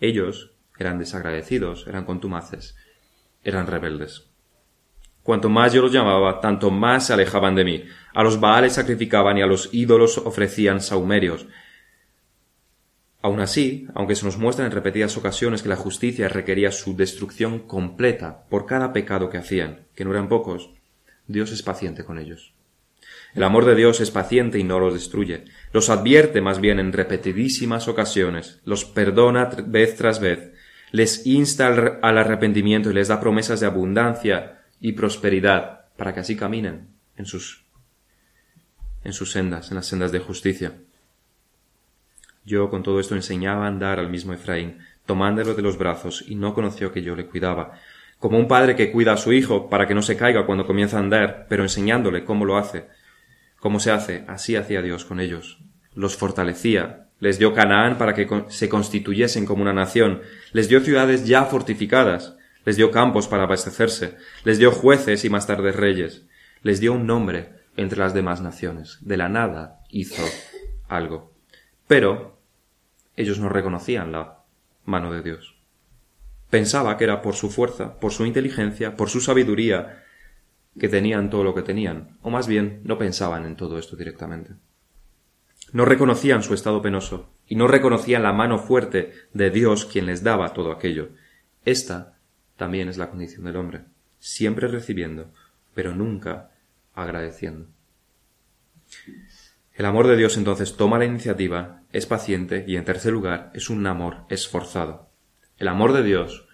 ellos 0.00 0.53
eran 0.78 0.98
desagradecidos, 0.98 1.86
eran 1.86 2.04
contumaces, 2.04 2.76
eran 3.42 3.66
rebeldes. 3.66 4.26
Cuanto 5.22 5.48
más 5.48 5.72
yo 5.72 5.80
los 5.80 5.92
llamaba, 5.92 6.40
tanto 6.40 6.70
más 6.70 7.06
se 7.06 7.14
alejaban 7.14 7.54
de 7.54 7.64
mí. 7.64 7.84
A 8.12 8.22
los 8.22 8.40
Baales 8.40 8.74
sacrificaban 8.74 9.38
y 9.38 9.42
a 9.42 9.46
los 9.46 9.70
ídolos 9.72 10.18
ofrecían 10.18 10.82
saumerios. 10.82 11.46
Aun 13.22 13.40
así, 13.40 13.88
aunque 13.94 14.16
se 14.16 14.26
nos 14.26 14.36
muestra 14.36 14.66
en 14.66 14.70
repetidas 14.70 15.16
ocasiones 15.16 15.62
que 15.62 15.70
la 15.70 15.76
justicia 15.76 16.28
requería 16.28 16.70
su 16.70 16.94
destrucción 16.94 17.60
completa 17.60 18.44
por 18.50 18.66
cada 18.66 18.92
pecado 18.92 19.30
que 19.30 19.38
hacían, 19.38 19.86
que 19.94 20.04
no 20.04 20.10
eran 20.10 20.28
pocos, 20.28 20.68
Dios 21.26 21.50
es 21.52 21.62
paciente 21.62 22.04
con 22.04 22.18
ellos. 22.18 22.52
El 23.34 23.42
amor 23.42 23.64
de 23.64 23.74
Dios 23.74 24.02
es 24.02 24.10
paciente 24.10 24.58
y 24.58 24.62
no 24.62 24.78
los 24.78 24.92
destruye. 24.92 25.46
Los 25.72 25.88
advierte 25.88 26.42
más 26.42 26.60
bien 26.60 26.78
en 26.78 26.92
repetidísimas 26.92 27.88
ocasiones, 27.88 28.60
los 28.66 28.84
perdona 28.84 29.46
vez 29.66 29.96
tras 29.96 30.20
vez, 30.20 30.52
les 30.94 31.26
insta 31.26 31.66
al 32.02 32.18
arrepentimiento 32.18 32.88
y 32.88 32.94
les 32.94 33.08
da 33.08 33.18
promesas 33.18 33.58
de 33.58 33.66
abundancia 33.66 34.60
y 34.80 34.92
prosperidad 34.92 35.86
para 35.96 36.14
que 36.14 36.20
así 36.20 36.36
caminen 36.36 36.86
en 37.16 37.26
sus 37.26 37.64
en 39.02 39.12
sus 39.12 39.32
sendas, 39.32 39.72
en 39.72 39.74
las 39.74 39.86
sendas 39.86 40.12
de 40.12 40.20
justicia. 40.20 40.74
Yo 42.44 42.70
con 42.70 42.84
todo 42.84 43.00
esto 43.00 43.16
enseñaba 43.16 43.64
a 43.64 43.66
andar 43.66 43.98
al 43.98 44.08
mismo 44.08 44.34
Efraín, 44.34 44.78
tomándolo 45.04 45.54
de 45.54 45.62
los 45.62 45.78
brazos, 45.78 46.24
y 46.28 46.36
no 46.36 46.54
conoció 46.54 46.92
que 46.92 47.02
yo 47.02 47.16
le 47.16 47.26
cuidaba, 47.26 47.72
como 48.20 48.38
un 48.38 48.46
padre 48.46 48.76
que 48.76 48.92
cuida 48.92 49.14
a 49.14 49.16
su 49.16 49.32
hijo 49.32 49.68
para 49.68 49.88
que 49.88 49.96
no 49.96 50.02
se 50.02 50.16
caiga 50.16 50.46
cuando 50.46 50.64
comienza 50.64 50.98
a 50.98 51.00
andar, 51.00 51.46
pero 51.48 51.64
enseñándole 51.64 52.24
cómo 52.24 52.44
lo 52.44 52.56
hace. 52.56 52.86
¿Cómo 53.58 53.80
se 53.80 53.90
hace? 53.90 54.24
Así 54.28 54.54
hacía 54.54 54.80
Dios 54.80 55.04
con 55.04 55.18
ellos. 55.18 55.58
Los 55.92 56.16
fortalecía, 56.16 57.03
les 57.24 57.38
dio 57.38 57.54
Canaán 57.54 57.96
para 57.96 58.12
que 58.12 58.28
se 58.48 58.68
constituyesen 58.68 59.46
como 59.46 59.62
una 59.62 59.72
nación, 59.72 60.20
les 60.52 60.68
dio 60.68 60.80
ciudades 60.80 61.26
ya 61.26 61.46
fortificadas, 61.46 62.36
les 62.66 62.76
dio 62.76 62.90
campos 62.90 63.28
para 63.28 63.44
abastecerse, 63.44 64.18
les 64.44 64.58
dio 64.58 64.70
jueces 64.70 65.24
y 65.24 65.30
más 65.30 65.46
tarde 65.46 65.72
reyes, 65.72 66.26
les 66.62 66.80
dio 66.80 66.92
un 66.92 67.06
nombre 67.06 67.54
entre 67.78 68.00
las 68.00 68.12
demás 68.12 68.42
naciones. 68.42 68.98
De 69.00 69.16
la 69.16 69.30
nada 69.30 69.80
hizo 69.88 70.22
algo. 70.86 71.32
Pero 71.86 72.42
ellos 73.16 73.38
no 73.38 73.48
reconocían 73.48 74.12
la 74.12 74.40
mano 74.84 75.10
de 75.10 75.22
Dios. 75.22 75.56
Pensaba 76.50 76.98
que 76.98 77.04
era 77.04 77.22
por 77.22 77.36
su 77.36 77.48
fuerza, 77.48 77.98
por 78.00 78.12
su 78.12 78.26
inteligencia, 78.26 78.96
por 78.96 79.08
su 79.08 79.22
sabiduría, 79.22 80.04
que 80.78 80.90
tenían 80.90 81.30
todo 81.30 81.42
lo 81.42 81.54
que 81.54 81.62
tenían, 81.62 82.18
o 82.20 82.28
más 82.28 82.48
bien 82.48 82.82
no 82.84 82.98
pensaban 82.98 83.46
en 83.46 83.56
todo 83.56 83.78
esto 83.78 83.96
directamente. 83.96 84.56
No 85.74 85.84
reconocían 85.84 86.44
su 86.44 86.54
estado 86.54 86.82
penoso, 86.82 87.32
y 87.48 87.56
no 87.56 87.66
reconocían 87.66 88.22
la 88.22 88.32
mano 88.32 88.60
fuerte 88.60 89.10
de 89.32 89.50
Dios 89.50 89.86
quien 89.86 90.06
les 90.06 90.22
daba 90.22 90.54
todo 90.54 90.70
aquello. 90.70 91.08
Esta 91.64 92.16
también 92.56 92.88
es 92.88 92.96
la 92.96 93.10
condición 93.10 93.44
del 93.44 93.56
hombre, 93.56 93.80
siempre 94.20 94.68
recibiendo, 94.68 95.32
pero 95.74 95.92
nunca 95.92 96.52
agradeciendo. 96.94 97.66
El 99.72 99.86
amor 99.86 100.06
de 100.06 100.16
Dios 100.16 100.36
entonces 100.36 100.76
toma 100.76 101.00
la 101.00 101.06
iniciativa, 101.06 101.82
es 101.92 102.06
paciente 102.06 102.64
y 102.68 102.76
en 102.76 102.84
tercer 102.84 103.12
lugar 103.12 103.50
es 103.52 103.68
un 103.68 103.84
amor 103.88 104.26
esforzado. 104.28 105.10
El 105.58 105.66
amor 105.66 105.92
de 105.92 106.04
Dios 106.04 106.46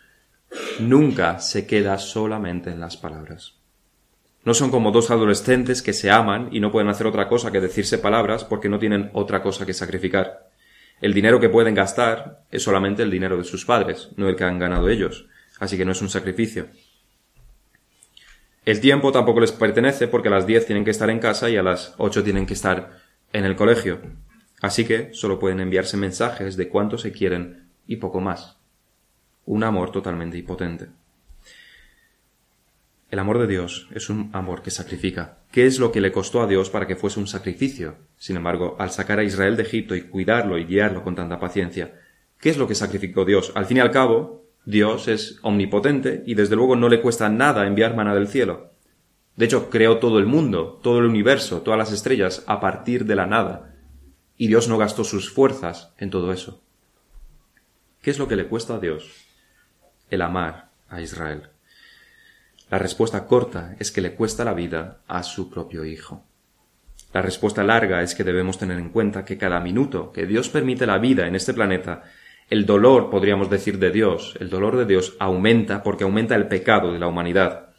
nunca 0.80 1.40
se 1.40 1.66
queda 1.66 1.98
solamente 1.98 2.70
en 2.70 2.80
las 2.80 2.96
palabras. 2.96 3.59
No 4.44 4.54
son 4.54 4.70
como 4.70 4.90
dos 4.90 5.10
adolescentes 5.10 5.82
que 5.82 5.92
se 5.92 6.10
aman 6.10 6.48
y 6.50 6.60
no 6.60 6.72
pueden 6.72 6.88
hacer 6.88 7.06
otra 7.06 7.28
cosa 7.28 7.50
que 7.50 7.60
decirse 7.60 7.98
palabras 7.98 8.44
porque 8.44 8.68
no 8.68 8.78
tienen 8.78 9.10
otra 9.12 9.42
cosa 9.42 9.66
que 9.66 9.74
sacrificar. 9.74 10.48
El 11.00 11.14
dinero 11.14 11.40
que 11.40 11.48
pueden 11.48 11.74
gastar 11.74 12.44
es 12.50 12.62
solamente 12.62 13.02
el 13.02 13.10
dinero 13.10 13.36
de 13.36 13.44
sus 13.44 13.64
padres, 13.64 14.10
no 14.16 14.28
el 14.28 14.36
que 14.36 14.44
han 14.44 14.58
ganado 14.58 14.88
ellos, 14.88 15.26
así 15.58 15.76
que 15.76 15.84
no 15.84 15.92
es 15.92 16.02
un 16.02 16.08
sacrificio. 16.08 16.68
El 18.64 18.80
tiempo 18.80 19.10
tampoco 19.10 19.40
les 19.40 19.52
pertenece 19.52 20.08
porque 20.08 20.28
a 20.28 20.32
las 20.32 20.46
diez 20.46 20.66
tienen 20.66 20.84
que 20.84 20.90
estar 20.90 21.08
en 21.08 21.18
casa 21.18 21.48
y 21.48 21.56
a 21.56 21.62
las 21.62 21.94
ocho 21.96 22.22
tienen 22.22 22.46
que 22.46 22.54
estar 22.54 22.98
en 23.32 23.44
el 23.44 23.56
colegio. 23.56 24.00
Así 24.60 24.84
que 24.84 25.14
solo 25.14 25.38
pueden 25.38 25.60
enviarse 25.60 25.96
mensajes 25.96 26.56
de 26.56 26.68
cuánto 26.68 26.98
se 26.98 27.12
quieren 27.12 27.70
y 27.86 27.96
poco 27.96 28.20
más. 28.20 28.58
Un 29.46 29.64
amor 29.64 29.90
totalmente 29.90 30.36
impotente. 30.36 30.88
El 33.10 33.18
amor 33.18 33.40
de 33.40 33.48
Dios 33.48 33.88
es 33.92 34.08
un 34.08 34.30
amor 34.32 34.62
que 34.62 34.70
sacrifica. 34.70 35.38
¿Qué 35.50 35.66
es 35.66 35.80
lo 35.80 35.90
que 35.90 36.00
le 36.00 36.12
costó 36.12 36.42
a 36.42 36.46
Dios 36.46 36.70
para 36.70 36.86
que 36.86 36.94
fuese 36.94 37.18
un 37.18 37.26
sacrificio? 37.26 37.96
Sin 38.16 38.36
embargo, 38.36 38.76
al 38.78 38.90
sacar 38.90 39.18
a 39.18 39.24
Israel 39.24 39.56
de 39.56 39.64
Egipto 39.64 39.96
y 39.96 40.02
cuidarlo 40.02 40.58
y 40.58 40.64
guiarlo 40.64 41.02
con 41.02 41.16
tanta 41.16 41.40
paciencia, 41.40 41.98
¿qué 42.38 42.50
es 42.50 42.56
lo 42.56 42.68
que 42.68 42.76
sacrificó 42.76 43.24
Dios? 43.24 43.50
Al 43.56 43.66
fin 43.66 43.78
y 43.78 43.80
al 43.80 43.90
cabo, 43.90 44.44
Dios 44.64 45.08
es 45.08 45.40
omnipotente 45.42 46.22
y 46.24 46.34
desde 46.34 46.54
luego 46.54 46.76
no 46.76 46.88
le 46.88 47.00
cuesta 47.00 47.28
nada 47.28 47.66
enviar 47.66 47.96
mana 47.96 48.14
del 48.14 48.28
cielo. 48.28 48.74
De 49.34 49.46
hecho, 49.46 49.70
creó 49.70 49.98
todo 49.98 50.20
el 50.20 50.26
mundo, 50.26 50.78
todo 50.80 51.00
el 51.00 51.06
universo, 51.06 51.62
todas 51.62 51.78
las 51.78 51.90
estrellas 51.90 52.44
a 52.46 52.60
partir 52.60 53.06
de 53.06 53.16
la 53.16 53.26
nada. 53.26 53.74
Y 54.36 54.46
Dios 54.46 54.68
no 54.68 54.78
gastó 54.78 55.02
sus 55.02 55.32
fuerzas 55.32 55.92
en 55.98 56.10
todo 56.10 56.32
eso. 56.32 56.62
¿Qué 58.02 58.10
es 58.12 58.20
lo 58.20 58.28
que 58.28 58.36
le 58.36 58.46
cuesta 58.46 58.76
a 58.76 58.78
Dios? 58.78 59.10
El 60.10 60.22
amar 60.22 60.70
a 60.88 61.00
Israel. 61.00 61.48
La 62.70 62.78
respuesta 62.78 63.26
corta 63.26 63.74
es 63.80 63.90
que 63.90 64.00
le 64.00 64.14
cuesta 64.14 64.44
la 64.44 64.54
vida 64.54 65.00
a 65.08 65.24
su 65.24 65.50
propio 65.50 65.84
Hijo. 65.84 66.24
La 67.12 67.20
respuesta 67.20 67.64
larga 67.64 68.00
es 68.02 68.14
que 68.14 68.22
debemos 68.22 68.58
tener 68.58 68.78
en 68.78 68.90
cuenta 68.90 69.24
que 69.24 69.36
cada 69.36 69.58
minuto 69.58 70.12
que 70.12 70.24
Dios 70.24 70.48
permite 70.48 70.86
la 70.86 70.98
vida 70.98 71.26
en 71.26 71.34
este 71.34 71.52
planeta, 71.52 72.04
el 72.48 72.66
dolor, 72.66 73.10
podríamos 73.10 73.50
decir, 73.50 73.80
de 73.80 73.90
Dios, 73.90 74.36
el 74.38 74.50
dolor 74.50 74.76
de 74.76 74.86
Dios 74.86 75.16
aumenta 75.18 75.82
porque 75.82 76.04
aumenta 76.04 76.36
el 76.36 76.46
pecado 76.46 76.92
de 76.92 77.00
la 77.00 77.08
humanidad. 77.08 77.70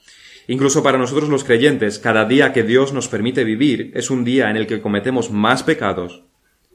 Incluso 0.48 0.84
para 0.84 0.98
nosotros 0.98 1.30
los 1.30 1.46
creyentes, 1.46 1.98
cada 1.98 2.26
día 2.26 2.52
que 2.52 2.64
Dios 2.64 2.92
nos 2.92 3.08
permite 3.08 3.46
vivir 3.46 3.94
es 3.96 4.10
un 4.10 4.26
día 4.26 4.50
en 4.50 4.58
el 4.58 4.68
que 4.68 4.82
cometemos 4.82 5.32
más 5.32 5.64
pecados, 5.64 6.26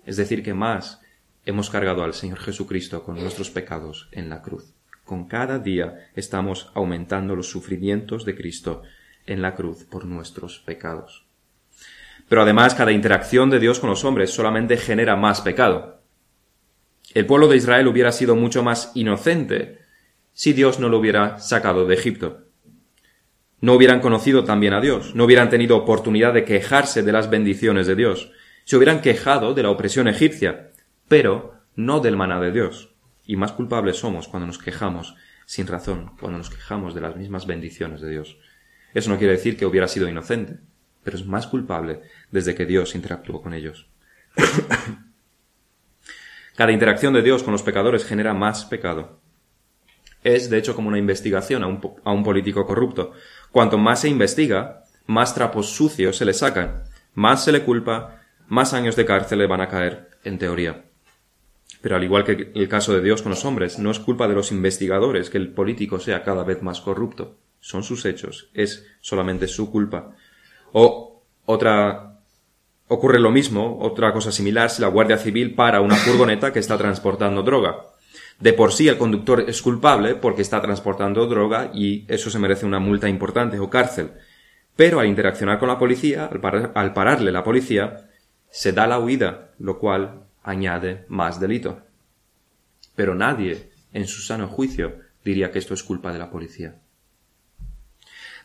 es 0.07 0.17
decir, 0.17 0.43
que 0.43 0.55
más 0.55 1.03
hemos 1.45 1.69
cargado 1.69 2.03
al 2.03 2.15
Señor 2.15 2.39
Jesucristo 2.39 3.03
con 3.03 3.21
nuestros 3.21 3.51
pecados 3.51 4.09
en 4.13 4.31
la 4.31 4.41
cruz. 4.41 4.73
Con 5.07 5.29
cada 5.29 5.61
día 5.61 6.09
estamos 6.17 6.69
aumentando 6.75 7.37
los 7.37 7.49
sufrimientos 7.49 8.25
de 8.25 8.35
Cristo 8.35 8.83
en 9.25 9.41
la 9.41 9.55
cruz 9.55 9.85
por 9.85 10.05
nuestros 10.05 10.59
pecados. 10.59 11.27
Pero 12.29 12.43
además 12.43 12.75
cada 12.75 12.91
interacción 12.91 13.49
de 13.49 13.61
Dios 13.61 13.79
con 13.79 13.89
los 13.89 14.05
hombres 14.05 14.33
solamente 14.33 14.77
genera 14.77 15.15
más 15.15 15.43
pecado. 15.43 16.03
El 17.15 17.25
pueblo 17.25 17.47
de 17.47 17.57
Israel 17.57 17.87
hubiera 17.87 18.11
sido 18.11 18.35
mucho 18.35 18.65
más 18.65 18.91
inocente 18.97 19.79
si 20.33 20.53
Dios 20.53 20.81
no 20.81 20.89
lo 20.89 20.99
hubiera 20.99 21.39
sacado 21.39 21.87
de 21.87 21.95
Egipto. 21.95 22.49
No 23.61 23.75
hubieran 23.75 24.01
conocido 24.01 24.43
también 24.43 24.73
a 24.73 24.81
Dios, 24.81 25.15
no 25.15 25.25
hubieran 25.25 25.51
tenido 25.51 25.77
oportunidad 25.77 26.35
de 26.35 26.45
quejarse 26.45 27.05
de 27.05 27.13
las 27.13 27.31
bendiciones 27.31 27.87
de 27.87 27.95
Dios, 27.95 28.33
se 28.65 28.77
hubieran 28.77 29.03
quejado 29.03 29.55
de 29.55 29.63
la 29.63 29.71
opresión 29.71 30.09
egipcia, 30.09 30.73
pero 31.07 31.55
no 31.77 32.01
del 32.01 32.17
maná 32.17 32.41
de 32.41 32.51
Dios 32.51 32.96
y 33.27 33.37
más 33.37 33.53
culpables 33.53 33.99
somos 33.99 34.29
cuando 34.29 34.47
nos 34.47 34.59
quejamos 34.59 35.17
sin 35.47 35.67
razón, 35.67 36.13
cuando 36.19 36.39
nos 36.39 36.51
quejamos 36.51 36.95
de 36.95 37.01
las 37.01 37.17
mismas 37.17 37.47
bendiciones 37.47 38.01
de 38.01 38.11
Dios. 38.11 38.39
Eso 38.95 39.11
no 39.11 39.19
quiere 39.19 39.35
decir 39.35 39.57
que 39.57 39.67
hubiera 39.67 39.89
sido 39.89 40.09
inocente, 40.09 40.59
pero 41.03 41.17
es 41.17 41.27
más 41.27 41.47
culpable 41.47 42.03
desde 42.31 42.55
que 42.55 42.67
Dios 42.67 42.95
interactuó 42.95 43.43
con 43.43 43.55
ellos. 43.55 43.89
Cada 46.57 46.73
interacción 46.73 47.13
de 47.13 47.23
Dios 47.23 47.43
con 47.43 47.53
los 47.53 47.63
pecadores 47.63 48.05
genera 48.05 48.35
más 48.35 48.65
pecado. 48.65 49.21
Es, 50.25 50.51
de 50.51 50.59
hecho, 50.59 50.75
como 50.75 50.89
una 50.89 50.99
investigación 50.99 51.63
a 51.63 51.67
un, 51.67 51.81
a 52.03 52.13
un 52.13 52.25
político 52.25 52.67
corrupto. 52.67 53.13
Cuanto 53.53 53.79
más 53.79 54.01
se 54.01 54.09
investiga, 54.09 54.83
más 55.07 55.35
trapos 55.35 55.71
sucios 55.71 56.17
se 56.17 56.25
le 56.25 56.33
sacan, 56.33 56.85
más 57.15 57.45
se 57.45 57.53
le 57.53 57.63
culpa, 57.63 58.23
más 58.49 58.73
años 58.73 58.97
de 58.97 59.05
cárcel 59.05 59.39
le 59.39 59.47
van 59.47 59.61
a 59.61 59.69
caer, 59.69 60.11
en 60.25 60.39
teoría. 60.39 60.86
Pero 61.81 61.97
al 61.97 62.05
igual 62.05 62.25
que 62.25 62.53
el 62.55 62.69
caso 62.69 62.95
de 62.95 63.03
Dios 63.03 63.23
con 63.23 63.31
los 63.31 63.45
hombres, 63.45 63.79
no 63.79 63.91
es 63.91 63.99
culpa 63.99 64.29
de 64.29 64.35
los 64.35 64.51
investigadores 64.53 65.31
que 65.31 65.39
el 65.39 65.53
político 65.53 66.01
sea 66.01 66.23
cada 66.23 66.45
vez 66.45 66.63
más 66.63 66.81
corrupto. 66.81 67.37
Son 67.61 67.83
sus 67.83 68.05
hechos, 68.05 68.51
es 68.55 68.87
solamente 69.01 69.49
su 69.49 69.71
culpa. 69.71 70.15
O 70.73 71.23
otra 71.45 72.21
ocurre 72.89 73.19
lo 73.19 73.31
mismo, 73.31 73.79
otra 73.81 74.13
cosa 74.13 74.33
similar, 74.33 74.71
si 74.71 74.83
la 74.83 74.89
Guardia 74.89 75.19
Civil 75.19 75.55
para 75.55 75.81
una 75.81 75.97
furgoneta 75.97 76.53
que 76.53 76.61
está 76.61 76.79
transportando 76.79 77.43
droga. 77.43 77.77
De 78.39 78.53
por 78.53 78.73
sí 78.73 78.89
el 78.89 78.99
conductor 78.99 79.45
es 79.49 79.63
culpable 79.63 80.15
porque 80.15 80.43
está 80.43 80.61
transportando 80.61 81.27
droga 81.27 81.71
y 81.73 82.05
eso 82.09 82.31
se 82.31 82.39
merece 82.39 82.67
una 82.67 82.79
multa 82.79 83.09
importante 83.09 83.59
o 83.59 83.71
cárcel. 83.71 84.13
Pero 84.77 85.01
al 85.01 85.07
interaccionar 85.07 85.59
con 85.59 85.69
la 85.69 85.79
policía, 85.79 86.31
al, 86.75 86.93
pararle 86.93 87.33
la 87.33 87.43
policía, 87.43 88.11
se 88.51 88.73
da 88.73 88.87
la 88.87 88.99
huida, 88.99 89.53
lo 89.59 89.79
cual 89.79 90.26
añade 90.47 91.05
más 91.09 91.39
delito. 91.39 91.83
Pero 92.95 93.15
nadie, 93.15 93.71
en 93.93 94.07
su 94.07 94.23
sano 94.23 94.49
juicio, 94.49 95.01
diría 95.25 95.51
que 95.51 95.59
esto 95.59 95.75
es 95.75 95.83
culpa 95.83 96.13
de 96.13 96.19
la 96.19 96.31
policía. 96.31 96.77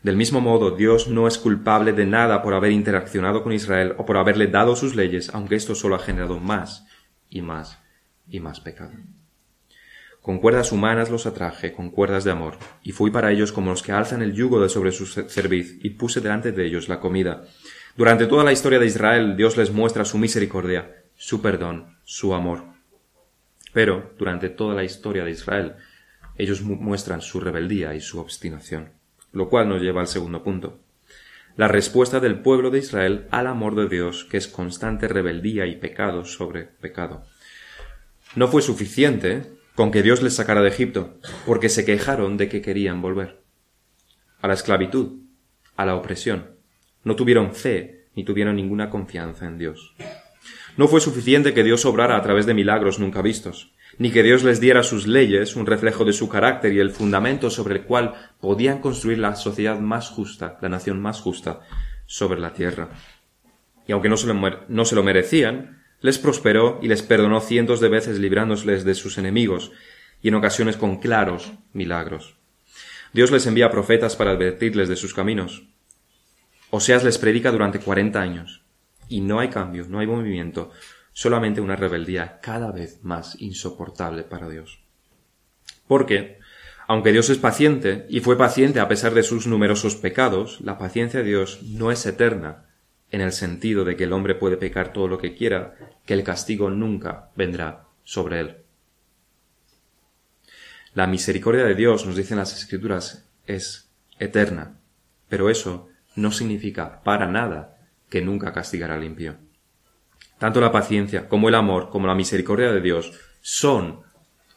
Del 0.03 0.17
mismo 0.17 0.41
modo, 0.41 0.71
Dios 0.71 1.07
no 1.07 1.27
es 1.27 1.37
culpable 1.37 1.93
de 1.93 2.07
nada 2.07 2.41
por 2.41 2.55
haber 2.55 2.71
interaccionado 2.71 3.43
con 3.43 3.53
Israel 3.53 3.93
o 3.97 4.05
por 4.05 4.17
haberle 4.17 4.47
dado 4.47 4.75
sus 4.75 4.95
leyes, 4.95 5.29
aunque 5.33 5.55
esto 5.55 5.75
solo 5.75 5.95
ha 5.95 5.99
generado 5.99 6.39
más 6.39 6.87
y 7.29 7.41
más 7.41 7.79
y 8.27 8.39
más 8.39 8.59
pecado. 8.59 8.93
Con 10.21 10.39
cuerdas 10.39 10.71
humanas 10.71 11.11
los 11.11 11.27
atraje, 11.27 11.73
con 11.73 11.91
cuerdas 11.91 12.23
de 12.23 12.31
amor, 12.31 12.57
y 12.83 12.91
fui 12.91 13.11
para 13.11 13.31
ellos 13.31 13.51
como 13.51 13.71
los 13.71 13.83
que 13.83 13.91
alzan 13.91 14.21
el 14.21 14.33
yugo 14.33 14.59
de 14.59 14.69
sobre 14.69 14.91
su 14.91 15.05
cerviz, 15.05 15.77
y 15.83 15.91
puse 15.91 16.19
delante 16.19 16.51
de 16.51 16.65
ellos 16.65 16.89
la 16.89 16.99
comida. 16.99 17.43
Durante 17.95 18.25
toda 18.25 18.43
la 18.43 18.51
historia 18.51 18.79
de 18.79 18.85
Israel, 18.85 19.35
Dios 19.35 19.57
les 19.57 19.71
muestra 19.71 20.05
su 20.05 20.17
misericordia, 20.17 21.00
su 21.21 21.41
perdón, 21.41 21.97
su 22.03 22.33
amor. 22.33 22.63
Pero, 23.73 24.13
durante 24.17 24.49
toda 24.49 24.73
la 24.73 24.83
historia 24.83 25.23
de 25.23 25.31
Israel, 25.31 25.75
ellos 26.37 26.61
muestran 26.61 27.21
su 27.21 27.39
rebeldía 27.39 27.93
y 27.93 28.01
su 28.01 28.19
obstinación 28.19 29.01
lo 29.31 29.49
cual 29.49 29.69
nos 29.69 29.81
lleva 29.81 30.01
al 30.01 30.07
segundo 30.07 30.43
punto. 30.43 30.79
La 31.57 31.67
respuesta 31.67 32.19
del 32.19 32.39
pueblo 32.39 32.69
de 32.69 32.79
Israel 32.79 33.27
al 33.31 33.47
amor 33.47 33.75
de 33.75 33.87
Dios, 33.87 34.25
que 34.25 34.37
es 34.37 34.47
constante 34.47 35.07
rebeldía 35.07 35.65
y 35.67 35.75
pecado 35.75 36.25
sobre 36.25 36.63
pecado. 36.63 37.23
No 38.35 38.47
fue 38.47 38.61
suficiente 38.61 39.43
con 39.75 39.91
que 39.91 40.03
Dios 40.03 40.21
les 40.21 40.35
sacara 40.35 40.61
de 40.61 40.69
Egipto, 40.69 41.17
porque 41.45 41.69
se 41.69 41.85
quejaron 41.85 42.37
de 42.37 42.47
que 42.47 42.61
querían 42.61 43.01
volver. 43.01 43.41
A 44.41 44.47
la 44.47 44.53
esclavitud, 44.53 45.19
a 45.75 45.85
la 45.85 45.95
opresión. 45.95 46.55
No 47.03 47.15
tuvieron 47.15 47.53
fe 47.53 48.07
ni 48.15 48.23
tuvieron 48.23 48.55
ninguna 48.55 48.89
confianza 48.89 49.45
en 49.45 49.57
Dios. 49.57 49.95
No 50.77 50.87
fue 50.87 51.01
suficiente 51.01 51.53
que 51.53 51.63
Dios 51.63 51.85
obrara 51.85 52.17
a 52.17 52.21
través 52.21 52.45
de 52.45 52.53
milagros 52.53 52.99
nunca 52.99 53.21
vistos 53.21 53.71
ni 53.97 54.11
que 54.11 54.23
Dios 54.23 54.43
les 54.43 54.59
diera 54.59 54.83
sus 54.83 55.07
leyes, 55.07 55.55
un 55.55 55.65
reflejo 55.65 56.05
de 56.05 56.13
su 56.13 56.29
carácter 56.29 56.73
y 56.73 56.79
el 56.79 56.91
fundamento 56.91 57.49
sobre 57.49 57.75
el 57.75 57.81
cual 57.83 58.13
podían 58.39 58.79
construir 58.79 59.19
la 59.19 59.35
sociedad 59.35 59.79
más 59.79 60.09
justa, 60.09 60.57
la 60.61 60.69
nación 60.69 61.01
más 61.01 61.19
justa 61.19 61.61
sobre 62.05 62.39
la 62.39 62.53
tierra. 62.53 62.89
Y 63.87 63.91
aunque 63.91 64.09
no 64.09 64.17
se 64.17 64.27
lo, 64.27 64.33
no 64.67 64.85
se 64.85 64.95
lo 64.95 65.03
merecían, 65.03 65.83
les 66.01 66.17
prosperó 66.17 66.79
y 66.81 66.87
les 66.87 67.03
perdonó 67.03 67.41
cientos 67.41 67.79
de 67.79 67.89
veces 67.89 68.19
librándoles 68.19 68.85
de 68.85 68.95
sus 68.95 69.17
enemigos, 69.17 69.71
y 70.23 70.27
en 70.27 70.35
ocasiones 70.35 70.77
con 70.77 70.97
claros 70.97 71.51
milagros. 71.73 72.35
Dios 73.13 73.31
les 73.31 73.45
envía 73.47 73.71
profetas 73.71 74.15
para 74.15 74.31
advertirles 74.31 74.87
de 74.87 74.95
sus 74.95 75.13
caminos. 75.13 75.63
Oseas 76.69 77.03
les 77.03 77.17
predica 77.17 77.51
durante 77.51 77.79
cuarenta 77.79 78.21
años, 78.21 78.60
y 79.11 79.19
no 79.19 79.39
hay 79.39 79.49
cambio, 79.49 79.85
no 79.89 79.99
hay 79.99 80.07
movimiento, 80.07 80.71
solamente 81.11 81.59
una 81.59 81.75
rebeldía 81.75 82.39
cada 82.41 82.71
vez 82.71 83.03
más 83.03 83.35
insoportable 83.41 84.23
para 84.23 84.47
Dios. 84.47 84.79
Porque, 85.85 86.39
aunque 86.87 87.11
Dios 87.11 87.29
es 87.29 87.37
paciente, 87.37 88.05
y 88.09 88.21
fue 88.21 88.37
paciente 88.37 88.79
a 88.79 88.87
pesar 88.87 89.13
de 89.13 89.23
sus 89.23 89.47
numerosos 89.47 89.97
pecados, 89.97 90.61
la 90.61 90.77
paciencia 90.77 91.19
de 91.19 91.25
Dios 91.25 91.61
no 91.63 91.91
es 91.91 92.05
eterna, 92.05 92.69
en 93.11 93.19
el 93.19 93.33
sentido 93.33 93.83
de 93.83 93.97
que 93.97 94.05
el 94.05 94.13
hombre 94.13 94.33
puede 94.33 94.55
pecar 94.55 94.93
todo 94.93 95.09
lo 95.09 95.17
que 95.17 95.35
quiera, 95.35 95.75
que 96.05 96.13
el 96.13 96.23
castigo 96.23 96.69
nunca 96.69 97.31
vendrá 97.35 97.87
sobre 98.05 98.39
él. 98.39 98.57
La 100.93 101.05
misericordia 101.05 101.65
de 101.65 101.75
Dios, 101.75 102.05
nos 102.05 102.15
dicen 102.15 102.37
las 102.37 102.57
Escrituras, 102.57 103.29
es 103.45 103.91
eterna, 104.19 104.79
pero 105.27 105.49
eso 105.49 105.89
no 106.15 106.31
significa 106.31 107.01
para 107.03 107.27
nada 107.27 107.80
que 108.11 108.21
nunca 108.21 108.51
castigará 108.51 108.95
al 108.95 109.05
impío. 109.05 109.37
Tanto 110.37 110.59
la 110.59 110.71
paciencia 110.71 111.29
como 111.29 111.47
el 111.49 111.55
amor 111.55 111.89
como 111.89 112.05
la 112.05 112.13
misericordia 112.13 112.71
de 112.71 112.81
Dios 112.81 113.13
son 113.39 114.01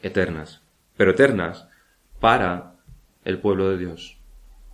eternas, 0.03 0.61
pero 0.97 1.13
eternas 1.13 1.69
para 2.21 2.75
el 3.25 3.39
pueblo 3.39 3.71
de 3.71 3.79
Dios, 3.79 4.19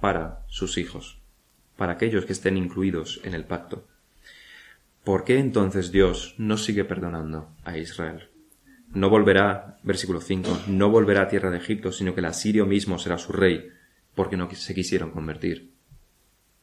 para 0.00 0.44
sus 0.48 0.78
hijos, 0.78 1.20
para 1.76 1.92
aquellos 1.92 2.24
que 2.24 2.32
estén 2.32 2.56
incluidos 2.56 3.20
en 3.22 3.34
el 3.34 3.44
pacto. 3.44 3.86
¿Por 5.04 5.24
qué 5.24 5.38
entonces 5.38 5.92
Dios 5.92 6.34
no 6.38 6.56
sigue 6.56 6.84
perdonando 6.84 7.50
a 7.64 7.76
Israel? 7.76 8.30
No 8.92 9.10
volverá, 9.10 9.76
versículo 9.82 10.20
5, 10.20 10.62
no 10.68 10.88
volverá 10.88 11.22
a 11.22 11.28
tierra 11.28 11.50
de 11.50 11.58
Egipto, 11.58 11.92
sino 11.92 12.14
que 12.14 12.20
el 12.20 12.26
asirio 12.26 12.66
mismo 12.66 12.98
será 12.98 13.18
su 13.18 13.32
rey, 13.32 13.68
porque 14.14 14.36
no 14.36 14.50
se 14.50 14.74
quisieron 14.74 15.10
convertir. 15.10 15.70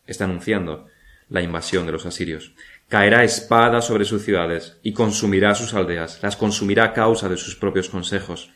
Está 0.05 0.25
anunciando 0.25 0.87
la 1.29 1.41
invasión 1.41 1.85
de 1.85 1.91
los 1.91 2.05
asirios. 2.05 2.53
Caerá 2.87 3.23
espada 3.23 3.81
sobre 3.81 4.05
sus 4.05 4.23
ciudades 4.23 4.77
y 4.81 4.93
consumirá 4.93 5.55
sus 5.55 5.73
aldeas, 5.73 6.19
las 6.21 6.37
consumirá 6.37 6.85
a 6.85 6.93
causa 6.93 7.27
de 7.27 7.37
sus 7.37 7.55
propios 7.55 7.89
consejos. 7.89 8.51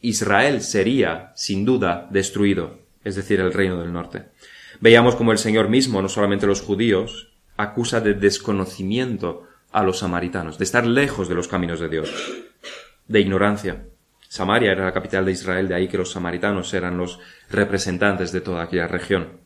Israel 0.00 0.62
sería, 0.62 1.32
sin 1.34 1.64
duda, 1.64 2.08
destruido, 2.10 2.78
es 3.02 3.16
decir, 3.16 3.40
el 3.40 3.52
reino 3.52 3.80
del 3.80 3.92
norte. 3.92 4.26
Veíamos 4.80 5.16
como 5.16 5.32
el 5.32 5.38
Señor 5.38 5.68
mismo, 5.68 6.02
no 6.02 6.08
solamente 6.08 6.46
los 6.46 6.60
judíos, 6.60 7.32
acusa 7.56 8.00
de 8.00 8.14
desconocimiento 8.14 9.44
a 9.72 9.82
los 9.82 9.98
samaritanos, 10.00 10.58
de 10.58 10.64
estar 10.64 10.86
lejos 10.86 11.28
de 11.28 11.34
los 11.34 11.48
caminos 11.48 11.80
de 11.80 11.88
Dios, 11.88 12.12
de 13.08 13.20
ignorancia. 13.20 13.86
Samaria 14.28 14.72
era 14.72 14.84
la 14.84 14.92
capital 14.92 15.24
de 15.24 15.32
Israel, 15.32 15.68
de 15.68 15.74
ahí 15.74 15.88
que 15.88 15.98
los 15.98 16.12
samaritanos 16.12 16.74
eran 16.74 16.96
los 16.96 17.18
representantes 17.50 18.30
de 18.32 18.40
toda 18.40 18.62
aquella 18.62 18.88
región. 18.88 19.40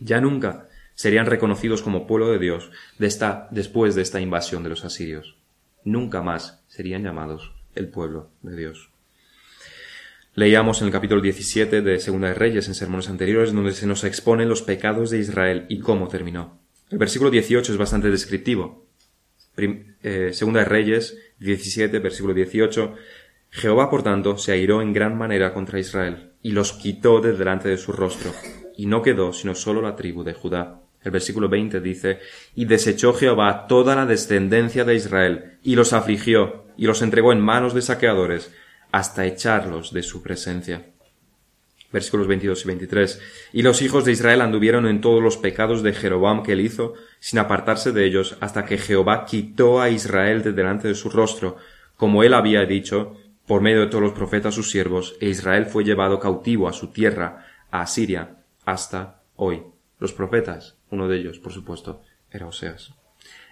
Ya 0.00 0.20
nunca 0.20 0.65
serían 0.96 1.26
reconocidos 1.26 1.82
como 1.82 2.06
pueblo 2.08 2.32
de 2.32 2.40
Dios 2.40 2.72
después 2.98 3.94
de 3.94 4.02
esta 4.02 4.20
invasión 4.20 4.64
de 4.64 4.70
los 4.70 4.84
asirios. 4.84 5.36
Nunca 5.84 6.22
más 6.22 6.64
serían 6.66 7.04
llamados 7.04 7.52
el 7.76 7.88
pueblo 7.88 8.30
de 8.42 8.56
Dios. 8.56 8.90
Leíamos 10.34 10.80
en 10.80 10.88
el 10.88 10.92
capítulo 10.92 11.20
17 11.20 11.82
de 11.82 12.00
Segunda 12.00 12.28
de 12.28 12.34
Reyes, 12.34 12.66
en 12.68 12.74
sermones 12.74 13.08
anteriores, 13.08 13.52
donde 13.52 13.72
se 13.72 13.86
nos 13.86 14.04
exponen 14.04 14.48
los 14.48 14.62
pecados 14.62 15.10
de 15.10 15.18
Israel 15.18 15.66
y 15.68 15.80
cómo 15.80 16.08
terminó. 16.08 16.58
El 16.90 16.98
versículo 16.98 17.30
18 17.30 17.72
es 17.72 17.78
bastante 17.78 18.10
descriptivo. 18.10 18.86
Eh, 19.56 20.30
Segunda 20.32 20.60
de 20.60 20.66
Reyes 20.66 21.16
17, 21.38 21.98
versículo 22.00 22.34
18. 22.34 22.94
Jehová, 23.50 23.88
por 23.90 24.02
tanto, 24.02 24.36
se 24.38 24.52
airó 24.52 24.82
en 24.82 24.92
gran 24.92 25.16
manera 25.16 25.54
contra 25.54 25.78
Israel 25.78 26.32
y 26.42 26.52
los 26.52 26.72
quitó 26.72 27.20
de 27.20 27.32
delante 27.32 27.68
de 27.68 27.78
su 27.78 27.92
rostro, 27.92 28.32
y 28.76 28.86
no 28.86 29.02
quedó 29.02 29.32
sino 29.32 29.54
solo 29.54 29.80
la 29.80 29.96
tribu 29.96 30.22
de 30.22 30.34
Judá 30.34 30.85
el 31.06 31.12
versículo 31.12 31.48
20 31.48 31.80
dice, 31.80 32.18
y 32.56 32.64
desechó 32.64 33.14
Jehová 33.14 33.68
toda 33.68 33.94
la 33.94 34.06
descendencia 34.06 34.84
de 34.84 34.96
Israel, 34.96 35.58
y 35.62 35.76
los 35.76 35.92
afligió, 35.92 36.64
y 36.76 36.86
los 36.86 37.00
entregó 37.00 37.32
en 37.32 37.40
manos 37.40 37.74
de 37.74 37.82
saqueadores, 37.82 38.52
hasta 38.90 39.24
echarlos 39.24 39.92
de 39.92 40.02
su 40.02 40.20
presencia. 40.20 40.86
Versículos 41.92 42.26
22 42.26 42.64
y 42.64 42.66
23. 42.66 43.22
Y 43.52 43.62
los 43.62 43.82
hijos 43.82 44.04
de 44.04 44.10
Israel 44.10 44.40
anduvieron 44.40 44.88
en 44.88 45.00
todos 45.00 45.22
los 45.22 45.36
pecados 45.36 45.84
de 45.84 45.92
Jeroboam 45.92 46.42
que 46.42 46.54
él 46.54 46.60
hizo, 46.60 46.94
sin 47.20 47.38
apartarse 47.38 47.92
de 47.92 48.04
ellos, 48.04 48.36
hasta 48.40 48.64
que 48.64 48.76
Jehová 48.76 49.26
quitó 49.26 49.80
a 49.80 49.88
Israel 49.88 50.42
de 50.42 50.52
delante 50.52 50.88
de 50.88 50.96
su 50.96 51.08
rostro, 51.08 51.56
como 51.96 52.24
él 52.24 52.34
había 52.34 52.64
dicho, 52.64 53.16
por 53.46 53.60
medio 53.60 53.82
de 53.82 53.86
todos 53.86 54.02
los 54.02 54.12
profetas 54.12 54.56
sus 54.56 54.72
siervos, 54.72 55.14
e 55.20 55.28
Israel 55.28 55.66
fue 55.66 55.84
llevado 55.84 56.18
cautivo 56.18 56.66
a 56.66 56.72
su 56.72 56.88
tierra, 56.88 57.46
a 57.70 57.82
Asiria, 57.82 58.38
hasta 58.64 59.22
hoy. 59.36 59.62
Los 60.00 60.12
profetas 60.12 60.75
uno 60.90 61.08
de 61.08 61.18
ellos, 61.18 61.38
por 61.38 61.52
supuesto, 61.52 62.02
era 62.30 62.46
Oseas. 62.46 62.94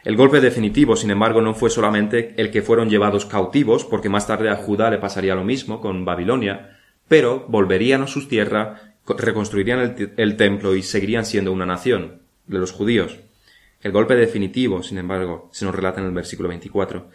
El 0.04 0.16
golpe 0.16 0.40
definitivo, 0.40 0.96
sin 0.96 1.10
embargo, 1.10 1.40
no 1.40 1.54
fue 1.54 1.70
solamente 1.70 2.34
el 2.36 2.50
que 2.50 2.62
fueron 2.62 2.90
llevados 2.90 3.24
cautivos, 3.24 3.84
porque 3.84 4.10
más 4.10 4.26
tarde 4.26 4.50
a 4.50 4.56
Judá 4.56 4.90
le 4.90 4.98
pasaría 4.98 5.34
lo 5.34 5.44
mismo 5.44 5.80
con 5.80 6.04
Babilonia, 6.04 6.78
pero 7.08 7.46
volverían 7.48 8.02
a 8.02 8.06
sus 8.06 8.28
tierras, 8.28 8.80
reconstruirían 9.06 9.96
el, 10.16 10.36
templo 10.36 10.74
y 10.74 10.82
seguirían 10.82 11.24
siendo 11.24 11.52
una 11.52 11.64
nación 11.64 12.22
de 12.46 12.58
los 12.58 12.72
judíos. 12.72 13.18
El 13.80 13.92
golpe 13.92 14.14
definitivo, 14.14 14.82
sin 14.82 14.98
embargo, 14.98 15.48
se 15.52 15.64
nos 15.64 15.74
relata 15.74 16.00
en 16.00 16.06
el 16.06 16.12
versículo 16.12 16.50
24. 16.50 17.08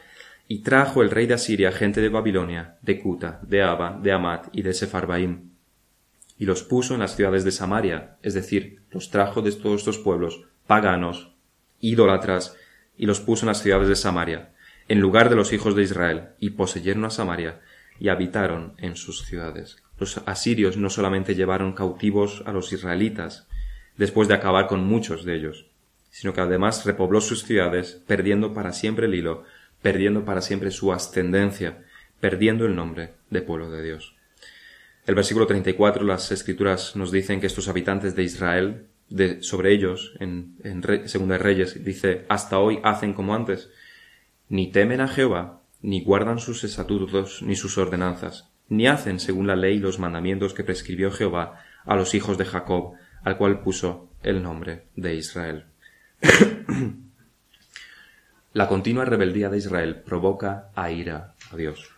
Y 0.48 0.64
trajo 0.64 1.04
el 1.04 1.12
rey 1.12 1.28
de 1.28 1.36
Asiria 1.36 1.72
gente 1.72 2.02
de 2.02 2.10
Babilonia, 2.10 2.78
de 2.82 3.00
Cuta, 3.00 3.40
de 3.44 3.62
Aba, 3.62 4.00
de 4.02 4.12
Amat 4.12 4.48
y 4.52 4.64
de 4.64 4.74
Sepharbaim, 4.74 5.49
y 6.40 6.46
los 6.46 6.64
puso 6.64 6.94
en 6.94 7.02
las 7.02 7.18
ciudades 7.18 7.44
de 7.44 7.52
Samaria, 7.52 8.18
es 8.24 8.34
decir, 8.34 8.82
los 8.92 9.12
trajo 9.12 9.42
de 9.42 9.52
todos 9.52 9.82
estos 9.82 10.00
pueblos 10.00 10.46
paganos, 10.66 11.34
idólatras, 11.82 12.56
y 12.98 13.06
los 13.06 13.20
puso 13.20 13.46
en 13.46 13.50
las 13.50 13.62
ciudades 13.62 13.90
de 13.90 13.96
Samaria, 13.96 14.54
en 14.88 15.02
lugar 15.02 15.30
de 15.30 15.36
los 15.36 15.52
hijos 15.52 15.76
de 15.76 15.84
Israel, 15.84 16.30
y 16.40 16.52
poseyeron 16.52 17.04
a 17.04 17.10
Samaria, 17.10 17.60
y 18.00 18.08
habitaron 18.08 18.74
en 18.78 18.96
sus 18.96 19.26
ciudades. 19.26 19.84
Los 20.00 20.22
asirios 20.26 20.78
no 20.78 20.90
solamente 20.90 21.36
llevaron 21.36 21.74
cautivos 21.74 22.42
a 22.46 22.54
los 22.54 22.72
israelitas, 22.72 23.48
después 23.98 24.30
de 24.30 24.36
acabar 24.36 24.68
con 24.68 24.86
muchos 24.86 25.26
de 25.26 25.36
ellos, 25.36 25.66
sino 26.10 26.34
que 26.34 26.42
además 26.42 26.86
repobló 26.86 27.20
sus 27.20 27.44
ciudades, 27.44 28.02
perdiendo 28.08 28.54
para 28.54 28.72
siempre 28.72 29.08
el 29.08 29.16
hilo, 29.16 29.44
perdiendo 29.82 30.24
para 30.24 30.42
siempre 30.42 30.72
su 30.72 30.94
ascendencia, 30.94 31.84
perdiendo 32.22 32.66
el 32.66 32.76
nombre 32.76 33.16
de 33.30 33.42
pueblo 33.42 33.70
de 33.70 33.84
Dios. 33.84 34.16
El 35.10 35.16
versículo 35.16 35.48
34, 35.48 36.06
las 36.06 36.32
escrituras 36.32 36.96
nos 36.96 37.12
dicen 37.12 37.42
que 37.42 37.48
estos 37.48 37.68
habitantes 37.68 38.16
de 38.16 38.22
Israel, 38.22 38.86
de, 39.10 39.42
sobre 39.42 39.74
ellos, 39.74 40.14
en, 40.20 40.56
en 40.64 41.10
Segunda 41.10 41.40
Reyes, 41.40 41.84
dice, 41.84 42.28
hasta 42.30 42.60
hoy 42.60 42.80
hacen 42.84 43.14
como 43.16 43.34
antes, 43.34 43.72
ni 44.50 44.72
temen 44.72 45.02
a 45.02 45.08
Jehová, 45.08 45.64
ni 45.82 46.04
guardan 46.04 46.38
sus 46.38 46.64
estatutos, 46.64 47.42
ni 47.42 47.56
sus 47.56 47.80
ordenanzas, 47.80 48.52
ni 48.68 48.86
hacen 48.86 49.20
según 49.20 49.48
la 49.48 49.56
ley 49.56 49.80
los 49.80 49.98
mandamientos 49.98 50.54
que 50.54 50.64
prescribió 50.64 51.10
Jehová 51.10 51.60
a 51.86 51.96
los 51.96 52.14
hijos 52.14 52.38
de 52.38 52.46
Jacob, 52.46 52.94
al 53.24 53.36
cual 53.36 53.64
puso 53.64 54.12
el 54.22 54.44
nombre 54.44 54.84
de 54.96 55.16
Israel. 55.16 55.66
La 58.54 58.68
continua 58.68 59.06
rebeldía 59.06 59.50
de 59.50 59.58
Israel 59.58 60.04
provoca 60.06 60.70
a 60.76 60.92
ira 60.92 61.34
a 61.52 61.56
Dios. 61.56 61.96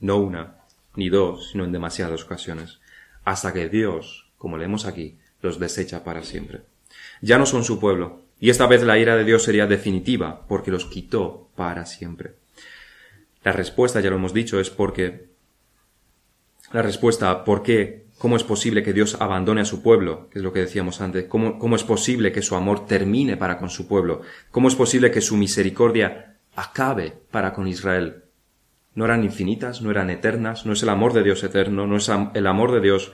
No 0.00 0.16
una, 0.16 0.56
ni 0.96 1.08
dos, 1.08 1.50
sino 1.52 1.64
en 1.64 1.72
demasiadas 1.72 2.24
ocasiones, 2.24 2.80
hasta 3.24 3.52
que 3.52 3.68
Dios, 3.68 4.30
como 4.38 4.58
leemos 4.58 4.86
aquí, 4.86 5.18
los 5.42 5.58
desecha 5.58 6.04
para 6.04 6.22
siempre. 6.22 6.62
Ya 7.20 7.38
no 7.38 7.46
son 7.46 7.64
su 7.64 7.78
pueblo, 7.78 8.22
y 8.38 8.50
esta 8.50 8.66
vez 8.66 8.82
la 8.82 8.98
ira 8.98 9.16
de 9.16 9.24
Dios 9.24 9.42
sería 9.42 9.66
definitiva, 9.66 10.46
porque 10.48 10.70
los 10.70 10.86
quitó 10.86 11.50
para 11.56 11.86
siempre. 11.86 12.34
La 13.42 13.52
respuesta, 13.52 14.00
ya 14.00 14.10
lo 14.10 14.16
hemos 14.16 14.34
dicho, 14.34 14.60
es 14.60 14.70
porque 14.70 15.28
la 16.72 16.82
respuesta 16.82 17.44
por 17.44 17.62
qué 17.62 18.06
¿Cómo 18.18 18.36
es 18.36 18.44
posible 18.44 18.82
que 18.82 18.94
Dios 18.94 19.20
abandone 19.20 19.60
a 19.60 19.66
su 19.66 19.82
pueblo? 19.82 20.30
Que 20.30 20.38
es 20.38 20.42
lo 20.42 20.52
que 20.52 20.60
decíamos 20.60 21.02
antes. 21.02 21.26
¿Cómo, 21.26 21.58
¿Cómo, 21.58 21.76
es 21.76 21.84
posible 21.84 22.32
que 22.32 22.40
su 22.40 22.54
amor 22.54 22.86
termine 22.86 23.36
para 23.36 23.58
con 23.58 23.68
su 23.68 23.86
pueblo? 23.86 24.22
¿Cómo 24.50 24.68
es 24.68 24.74
posible 24.74 25.10
que 25.10 25.20
su 25.20 25.36
misericordia 25.36 26.38
acabe 26.54 27.12
para 27.30 27.52
con 27.52 27.68
Israel? 27.68 28.24
No 28.96 29.04
eran 29.04 29.22
infinitas, 29.22 29.82
no 29.82 29.92
eran 29.92 30.10
eternas, 30.10 30.66
no 30.66 30.72
es 30.72 30.82
el 30.82 30.88
amor 30.88 31.12
de 31.12 31.22
Dios 31.22 31.44
eterno, 31.44 31.86
no 31.86 31.98
es 31.98 32.10
el 32.34 32.46
amor 32.46 32.72
de 32.72 32.80
Dios 32.80 33.12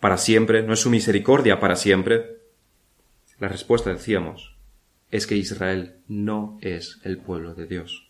para 0.00 0.16
siempre, 0.16 0.62
no 0.62 0.72
es 0.72 0.80
su 0.80 0.88
misericordia 0.88 1.60
para 1.60 1.76
siempre. 1.76 2.38
La 3.38 3.48
respuesta, 3.48 3.90
decíamos, 3.90 4.56
es 5.10 5.26
que 5.26 5.36
Israel 5.36 5.96
no 6.08 6.58
es 6.62 7.00
el 7.02 7.18
pueblo 7.18 7.54
de 7.54 7.66
Dios. 7.66 8.08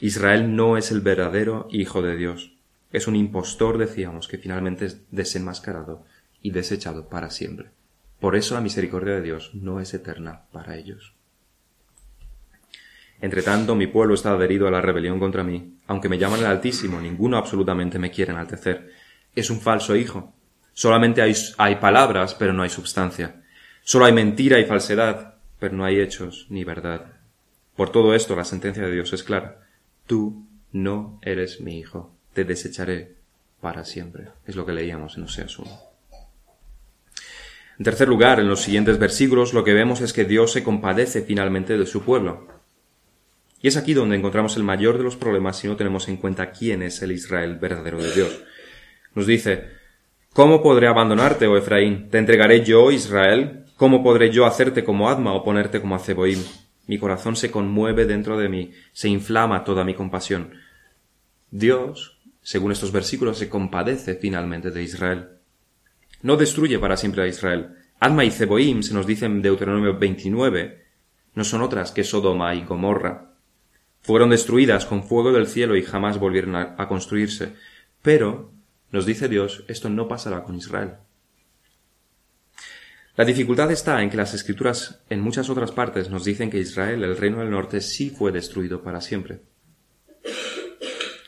Israel 0.00 0.56
no 0.56 0.76
es 0.78 0.90
el 0.90 1.00
verdadero 1.00 1.68
Hijo 1.70 2.00
de 2.00 2.16
Dios. 2.16 2.54
Es 2.92 3.06
un 3.06 3.16
impostor, 3.16 3.76
decíamos, 3.76 4.28
que 4.28 4.38
finalmente 4.38 4.86
es 4.86 5.02
desenmascarado 5.10 6.06
y 6.40 6.52
desechado 6.52 7.08
para 7.08 7.30
siempre. 7.30 7.70
Por 8.18 8.36
eso 8.36 8.54
la 8.54 8.60
misericordia 8.60 9.14
de 9.14 9.22
Dios 9.22 9.50
no 9.54 9.80
es 9.80 9.94
eterna 9.94 10.42
para 10.52 10.76
ellos. 10.76 11.14
Entre 13.20 13.42
tanto, 13.42 13.74
mi 13.74 13.86
pueblo 13.86 14.14
está 14.14 14.32
adherido 14.32 14.66
a 14.66 14.70
la 14.70 14.80
rebelión 14.80 15.18
contra 15.18 15.44
mí. 15.44 15.78
Aunque 15.86 16.08
me 16.08 16.18
llaman 16.18 16.40
el 16.40 16.46
Altísimo, 16.46 17.00
ninguno 17.00 17.36
absolutamente 17.36 17.98
me 17.98 18.10
quiere 18.10 18.32
enaltecer. 18.32 18.90
Es 19.34 19.50
un 19.50 19.60
falso 19.60 19.94
hijo. 19.94 20.32
Solamente 20.72 21.20
hay, 21.20 21.34
hay 21.58 21.76
palabras, 21.76 22.34
pero 22.34 22.52
no 22.52 22.62
hay 22.62 22.70
substancia. 22.70 23.42
Solo 23.82 24.06
hay 24.06 24.12
mentira 24.12 24.58
y 24.58 24.64
falsedad, 24.64 25.34
pero 25.58 25.76
no 25.76 25.84
hay 25.84 26.00
hechos 26.00 26.46
ni 26.48 26.64
verdad. 26.64 27.06
Por 27.76 27.90
todo 27.90 28.14
esto, 28.14 28.36
la 28.36 28.44
sentencia 28.44 28.84
de 28.84 28.92
Dios 28.92 29.12
es 29.12 29.22
clara. 29.22 29.66
Tú 30.06 30.46
no 30.72 31.18
eres 31.22 31.60
mi 31.60 31.78
hijo 31.78 32.14
te 32.32 32.44
desecharé 32.44 33.16
para 33.60 33.84
siempre. 33.84 34.28
Es 34.46 34.56
lo 34.56 34.64
que 34.64 34.72
leíamos 34.72 35.16
en 35.16 35.24
Oseas 35.24 35.58
1. 35.58 35.70
En 37.78 37.84
tercer 37.84 38.08
lugar, 38.08 38.40
en 38.40 38.48
los 38.48 38.60
siguientes 38.60 38.98
versículos 38.98 39.54
lo 39.54 39.64
que 39.64 39.72
vemos 39.72 40.00
es 40.00 40.12
que 40.12 40.24
Dios 40.24 40.52
se 40.52 40.62
compadece 40.62 41.22
finalmente 41.22 41.78
de 41.78 41.86
su 41.86 42.02
pueblo. 42.02 42.59
Y 43.62 43.68
es 43.68 43.76
aquí 43.76 43.94
donde 43.94 44.16
encontramos 44.16 44.56
el 44.56 44.62
mayor 44.62 44.96
de 44.96 45.04
los 45.04 45.16
problemas 45.16 45.58
si 45.58 45.68
no 45.68 45.76
tenemos 45.76 46.08
en 46.08 46.16
cuenta 46.16 46.50
quién 46.50 46.82
es 46.82 47.02
el 47.02 47.12
Israel 47.12 47.56
verdadero 47.56 48.02
de 48.02 48.12
Dios. 48.12 48.42
Nos 49.14 49.26
dice, 49.26 49.64
¿Cómo 50.32 50.62
podré 50.62 50.86
abandonarte, 50.86 51.46
oh 51.46 51.56
Efraín? 51.56 52.08
¿Te 52.08 52.18
entregaré 52.18 52.64
yo, 52.64 52.90
Israel? 52.90 53.64
¿Cómo 53.76 54.02
podré 54.02 54.30
yo 54.30 54.46
hacerte 54.46 54.84
como 54.84 55.08
Adma 55.08 55.34
o 55.34 55.44
ponerte 55.44 55.80
como 55.80 55.94
Aceboim? 55.94 56.42
Mi 56.86 56.98
corazón 56.98 57.36
se 57.36 57.50
conmueve 57.50 58.06
dentro 58.06 58.38
de 58.38 58.48
mí, 58.48 58.72
se 58.92 59.08
inflama 59.08 59.64
toda 59.64 59.84
mi 59.84 59.94
compasión. 59.94 60.52
Dios 61.50 62.20
según 62.42 62.72
estos 62.72 62.92
versículos, 62.92 63.38
se 63.38 63.48
compadece 63.48 64.14
finalmente 64.14 64.70
de 64.70 64.82
Israel. 64.82 65.28
No 66.22 66.36
destruye 66.36 66.78
para 66.78 66.96
siempre 66.96 67.22
a 67.22 67.26
Israel. 67.26 67.74
Adma 68.00 68.24
y 68.24 68.30
Zeboim, 68.30 68.82
se 68.82 68.94
nos 68.94 69.06
dice 69.06 69.26
en 69.26 69.42
Deuteronomio 69.42 69.98
29, 69.98 70.84
no 71.34 71.44
son 71.44 71.62
otras 71.62 71.92
que 71.92 72.04
Sodoma 72.04 72.54
y 72.54 72.64
Gomorra. 72.64 73.29
Fueron 74.02 74.30
destruidas 74.30 74.86
con 74.86 75.04
fuego 75.04 75.32
del 75.32 75.46
cielo 75.46 75.76
y 75.76 75.82
jamás 75.82 76.18
volvieron 76.18 76.56
a, 76.56 76.88
construirse. 76.88 77.54
Pero, 78.02 78.52
nos 78.90 79.06
dice 79.06 79.28
Dios, 79.28 79.64
esto 79.68 79.88
no 79.88 80.08
pasará 80.08 80.42
con 80.42 80.56
Israel. 80.56 80.94
La 83.16 83.24
dificultad 83.24 83.70
está 83.70 84.02
en 84.02 84.08
que 84.08 84.16
las 84.16 84.32
escrituras 84.32 85.02
en 85.10 85.20
muchas 85.20 85.50
otras 85.50 85.72
partes 85.72 86.08
nos 86.08 86.24
dicen 86.24 86.50
que 86.50 86.58
Israel, 86.58 87.04
el 87.04 87.16
reino 87.16 87.40
del 87.40 87.50
norte, 87.50 87.80
sí 87.80 88.10
fue 88.10 88.32
destruido 88.32 88.82
para 88.82 89.00
siempre. 89.00 89.42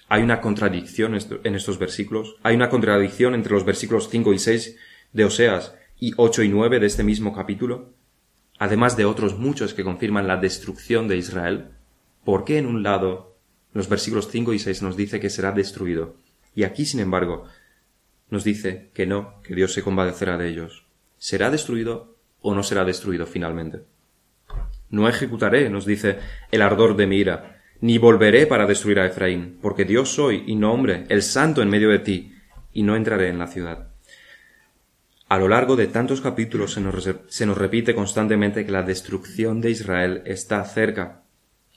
Hay 0.08 0.22
una 0.22 0.40
contradicción 0.40 1.16
en 1.44 1.54
estos 1.54 1.78
versículos. 1.78 2.36
Hay 2.42 2.54
una 2.54 2.68
contradicción 2.68 3.34
entre 3.34 3.52
los 3.52 3.64
versículos 3.64 4.08
5 4.10 4.34
y 4.34 4.38
6 4.38 4.76
de 5.12 5.24
Oseas 5.24 5.74
y 5.98 6.12
8 6.16 6.42
y 6.42 6.48
9 6.48 6.80
de 6.80 6.86
este 6.86 7.04
mismo 7.04 7.34
capítulo, 7.34 7.94
además 8.58 8.96
de 8.96 9.04
otros 9.04 9.38
muchos 9.38 9.72
que 9.72 9.84
confirman 9.84 10.26
la 10.26 10.36
destrucción 10.36 11.08
de 11.08 11.16
Israel. 11.16 11.68
¿Por 12.24 12.44
qué 12.44 12.58
en 12.58 12.66
un 12.66 12.82
lado 12.82 13.36
los 13.72 13.88
versículos 13.88 14.28
5 14.30 14.52
y 14.52 14.58
6 14.58 14.82
nos 14.82 14.96
dice 14.96 15.18
que 15.18 15.30
será 15.30 15.52
destruido 15.52 16.16
y 16.54 16.64
aquí, 16.64 16.84
sin 16.84 17.00
embargo, 17.00 17.44
nos 18.30 18.44
dice 18.44 18.90
que 18.94 19.06
no, 19.06 19.40
que 19.42 19.54
Dios 19.54 19.72
se 19.72 19.82
compadecerá 19.82 20.36
de 20.36 20.48
ellos? 20.48 20.86
¿Será 21.18 21.50
destruido 21.50 22.16
o 22.40 22.54
no 22.54 22.62
será 22.62 22.84
destruido 22.84 23.26
finalmente? 23.26 23.84
No 24.90 25.08
ejecutaré, 25.08 25.70
nos 25.70 25.86
dice, 25.86 26.18
el 26.50 26.62
ardor 26.62 26.96
de 26.96 27.06
mi 27.06 27.16
ira, 27.16 27.62
ni 27.80 27.98
volveré 27.98 28.46
para 28.46 28.66
destruir 28.66 29.00
a 29.00 29.06
Efraín, 29.06 29.58
porque 29.62 29.84
Dios 29.84 30.10
soy 30.10 30.44
y 30.46 30.54
no 30.54 30.72
hombre, 30.72 31.06
el 31.08 31.22
santo 31.22 31.62
en 31.62 31.70
medio 31.70 31.88
de 31.88 31.98
ti, 31.98 32.34
y 32.72 32.82
no 32.82 32.94
entraré 32.94 33.28
en 33.28 33.38
la 33.38 33.46
ciudad. 33.46 33.88
A 35.28 35.38
lo 35.38 35.48
largo 35.48 35.76
de 35.76 35.86
tantos 35.86 36.20
capítulos 36.20 36.74
se 36.74 36.80
nos, 36.80 37.08
se 37.26 37.46
nos, 37.46 37.56
repite 37.56 37.94
constantemente 37.94 38.66
que 38.66 38.72
la 38.72 38.82
destrucción 38.82 39.60
de 39.62 39.70
Israel 39.70 40.22
está 40.26 40.62
cerca, 40.64 41.21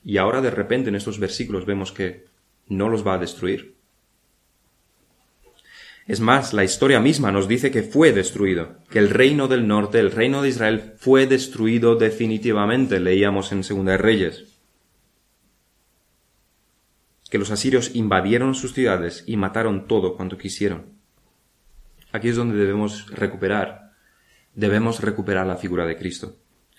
y 0.06 0.18
ahora 0.18 0.40
de 0.40 0.52
repente 0.52 0.90
en 0.90 0.96
estos 0.96 1.20
versículos 1.20 1.66
vemos 1.66 1.92
que 1.92 2.26
no 2.68 2.88
los 2.88 3.06
va 3.06 3.16
a 3.16 3.20
destruir. 3.20 3.76
Es 6.08 6.20
más, 6.20 6.54
la 6.54 6.64
historia 6.64 7.00
misma 7.00 7.32
nos 7.32 7.48
dice 7.48 7.72
que 7.72 7.82
fue 7.82 8.14
destruido, 8.14 8.78
que 8.92 9.00
el 9.00 9.10
reino 9.10 9.48
del 9.48 9.68
norte, 9.68 10.00
el 10.00 10.12
reino 10.12 10.44
de 10.44 10.50
Israel, 10.50 10.94
fue 10.98 11.26
destruido 11.26 11.96
definitivamente, 11.96 13.00
leíamos 13.00 13.52
en 13.52 13.64
Segunda 13.64 13.98
Reyes 13.98 14.56
que 17.36 17.40
los 17.40 17.52
asirios 17.52 17.96
invadieron 17.96 18.56
sus 18.56 18.74
ciudades 18.74 19.24
y 19.28 19.36
mataron 19.36 19.88
todo 19.88 20.16
cuanto 20.16 20.38
quisieron. 20.38 20.86
Aquí 22.12 22.30
es 22.30 22.38
donde 22.38 22.56
debemos 22.56 23.12
recuperar, 23.12 23.92
debemos 24.54 25.02
recuperar 25.02 25.46
la 25.46 25.58
figura 25.58 25.86
de 25.86 25.98
Cristo, 25.98 26.38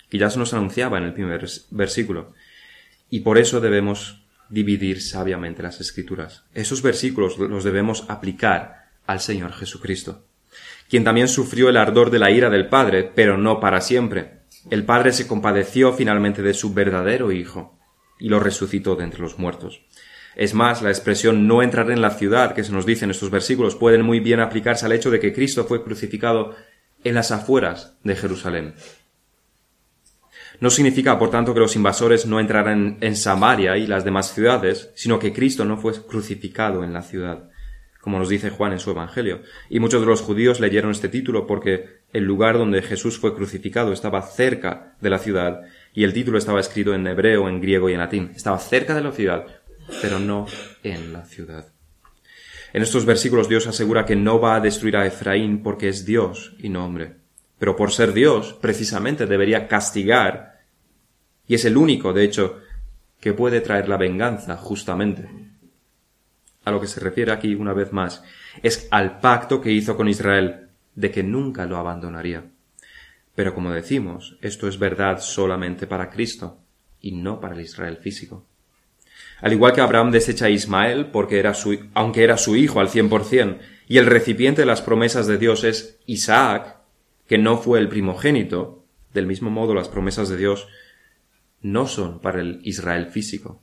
que 0.09 0.17
ya 0.17 0.29
se 0.29 0.39
nos 0.39 0.53
anunciaba 0.55 0.97
en 0.97 1.03
el 1.03 1.13
primer 1.13 1.45
versículo, 1.69 2.33
y 3.09 3.21
por 3.21 3.37
eso 3.37 3.59
debemos 3.61 4.25
dividir 4.49 5.01
sabiamente 5.01 5.63
las 5.63 5.81
escrituras. 5.81 6.43
Esos 6.53 6.81
versículos 6.81 7.37
los 7.37 7.63
debemos 7.63 8.05
aplicar 8.09 8.87
al 9.05 9.19
Señor 9.19 9.53
Jesucristo, 9.53 10.25
quien 10.89 11.03
también 11.03 11.27
sufrió 11.27 11.69
el 11.69 11.77
ardor 11.77 12.11
de 12.11 12.19
la 12.19 12.31
ira 12.31 12.49
del 12.49 12.69
Padre, 12.69 13.03
pero 13.03 13.37
no 13.37 13.59
para 13.59 13.81
siempre. 13.81 14.41
El 14.69 14.83
Padre 14.83 15.13
se 15.13 15.27
compadeció 15.27 15.93
finalmente 15.93 16.41
de 16.41 16.53
su 16.53 16.73
verdadero 16.73 17.31
Hijo 17.31 17.77
y 18.19 18.29
lo 18.29 18.39
resucitó 18.39 18.95
de 18.95 19.03
entre 19.03 19.21
los 19.21 19.37
muertos. 19.37 19.81
Es 20.35 20.53
más, 20.53 20.81
la 20.81 20.89
expresión 20.89 21.47
no 21.47 21.63
entrar 21.63 21.89
en 21.89 22.01
la 22.01 22.11
ciudad 22.11 22.53
que 22.53 22.63
se 22.63 22.71
nos 22.71 22.85
dice 22.85 23.05
en 23.05 23.11
estos 23.11 23.31
versículos 23.31 23.75
pueden 23.75 24.03
muy 24.03 24.19
bien 24.19 24.39
aplicarse 24.39 24.85
al 24.85 24.91
hecho 24.91 25.09
de 25.09 25.19
que 25.19 25.33
Cristo 25.33 25.65
fue 25.65 25.83
crucificado 25.83 26.55
en 27.03 27.15
las 27.15 27.31
afueras 27.31 27.97
de 28.03 28.15
Jerusalén. 28.15 28.75
No 30.59 30.69
significa, 30.71 31.19
por 31.19 31.29
tanto, 31.29 31.53
que 31.53 31.59
los 31.59 31.75
invasores 31.75 32.25
no 32.25 32.39
entraran 32.39 32.97
en 33.01 33.15
Samaria 33.15 33.77
y 33.77 33.85
las 33.85 34.03
demás 34.03 34.33
ciudades, 34.33 34.91
sino 34.95 35.19
que 35.19 35.31
Cristo 35.31 35.65
no 35.65 35.77
fue 35.77 35.93
crucificado 36.05 36.83
en 36.83 36.93
la 36.93 37.03
ciudad, 37.03 37.49
como 38.01 38.17
nos 38.17 38.29
dice 38.29 38.49
Juan 38.49 38.71
en 38.71 38.79
su 38.79 38.89
Evangelio. 38.89 39.41
Y 39.69 39.79
muchos 39.79 40.01
de 40.01 40.07
los 40.07 40.21
judíos 40.21 40.59
leyeron 40.59 40.91
este 40.91 41.09
título 41.09 41.45
porque 41.45 42.01
el 42.11 42.23
lugar 42.23 42.57
donde 42.57 42.81
Jesús 42.81 43.19
fue 43.19 43.35
crucificado 43.35 43.93
estaba 43.93 44.23
cerca 44.23 44.95
de 44.99 45.09
la 45.11 45.19
ciudad 45.19 45.61
y 45.93 46.03
el 46.03 46.13
título 46.13 46.39
estaba 46.39 46.59
escrito 46.59 46.95
en 46.95 47.05
hebreo, 47.05 47.47
en 47.47 47.61
griego 47.61 47.89
y 47.89 47.93
en 47.93 47.99
latín. 47.99 48.31
Estaba 48.35 48.57
cerca 48.57 48.95
de 48.95 49.01
la 49.01 49.11
ciudad, 49.11 49.45
pero 50.01 50.19
no 50.19 50.47
en 50.81 51.13
la 51.13 51.25
ciudad. 51.25 51.71
En 52.73 52.81
estos 52.81 53.05
versículos 53.05 53.47
Dios 53.47 53.67
asegura 53.67 54.05
que 54.05 54.15
no 54.15 54.39
va 54.39 54.55
a 54.55 54.59
destruir 54.59 54.97
a 54.97 55.05
Efraín 55.05 55.61
porque 55.61 55.89
es 55.89 56.05
Dios 56.05 56.55
y 56.59 56.69
no 56.69 56.85
hombre. 56.85 57.26
Pero 57.59 57.75
por 57.75 57.91
ser 57.91 58.13
Dios, 58.13 58.53
precisamente 58.53 59.25
debería 59.25 59.67
castigar, 59.67 60.61
y 61.47 61.55
es 61.55 61.65
el 61.65 61.77
único, 61.77 62.13
de 62.13 62.23
hecho, 62.23 62.61
que 63.19 63.33
puede 63.33 63.61
traer 63.61 63.89
la 63.89 63.97
venganza, 63.97 64.57
justamente. 64.57 65.27
A 66.65 66.71
lo 66.71 66.81
que 66.81 66.87
se 66.87 66.99
refiere 66.99 67.31
aquí, 67.31 67.55
una 67.55 67.73
vez 67.73 67.93
más, 67.93 68.23
es 68.61 68.87
al 68.91 69.19
pacto 69.19 69.61
que 69.61 69.71
hizo 69.71 69.95
con 69.95 70.09
Israel, 70.09 70.67
de 70.95 71.11
que 71.11 71.23
nunca 71.23 71.65
lo 71.65 71.77
abandonaría. 71.77 72.43
Pero 73.33 73.53
como 73.53 73.71
decimos, 73.71 74.37
esto 74.41 74.67
es 74.67 74.77
verdad 74.77 75.19
solamente 75.21 75.87
para 75.87 76.09
Cristo, 76.09 76.59
y 77.01 77.11
no 77.11 77.39
para 77.39 77.55
el 77.55 77.61
Israel 77.61 77.97
físico. 77.97 78.45
Al 79.41 79.53
igual 79.53 79.73
que 79.73 79.81
Abraham 79.81 80.11
desecha 80.11 80.45
a 80.45 80.49
Ismael 80.49 81.07
porque 81.07 81.39
era 81.39 81.53
su, 81.53 81.77
aunque 81.93 82.23
era 82.23 82.37
su 82.37 82.55
hijo 82.55 82.79
al 82.79 82.89
cien 82.89 83.09
por 83.09 83.23
cien, 83.23 83.59
y 83.87 83.97
el 83.99 84.05
recipiente 84.05 84.63
de 84.63 84.65
las 84.65 84.81
promesas 84.81 85.27
de 85.27 85.37
Dios 85.37 85.63
es 85.63 85.99
Isaac, 86.07 86.76
que 87.27 87.37
no 87.37 87.57
fue 87.57 87.79
el 87.79 87.89
primogénito, 87.89 88.85
del 89.13 89.27
mismo 89.27 89.49
modo 89.49 89.73
las 89.73 89.89
promesas 89.89 90.29
de 90.29 90.37
Dios 90.37 90.67
no 91.61 91.87
son 91.87 92.19
para 92.19 92.39
el 92.39 92.59
Israel 92.63 93.07
físico, 93.07 93.61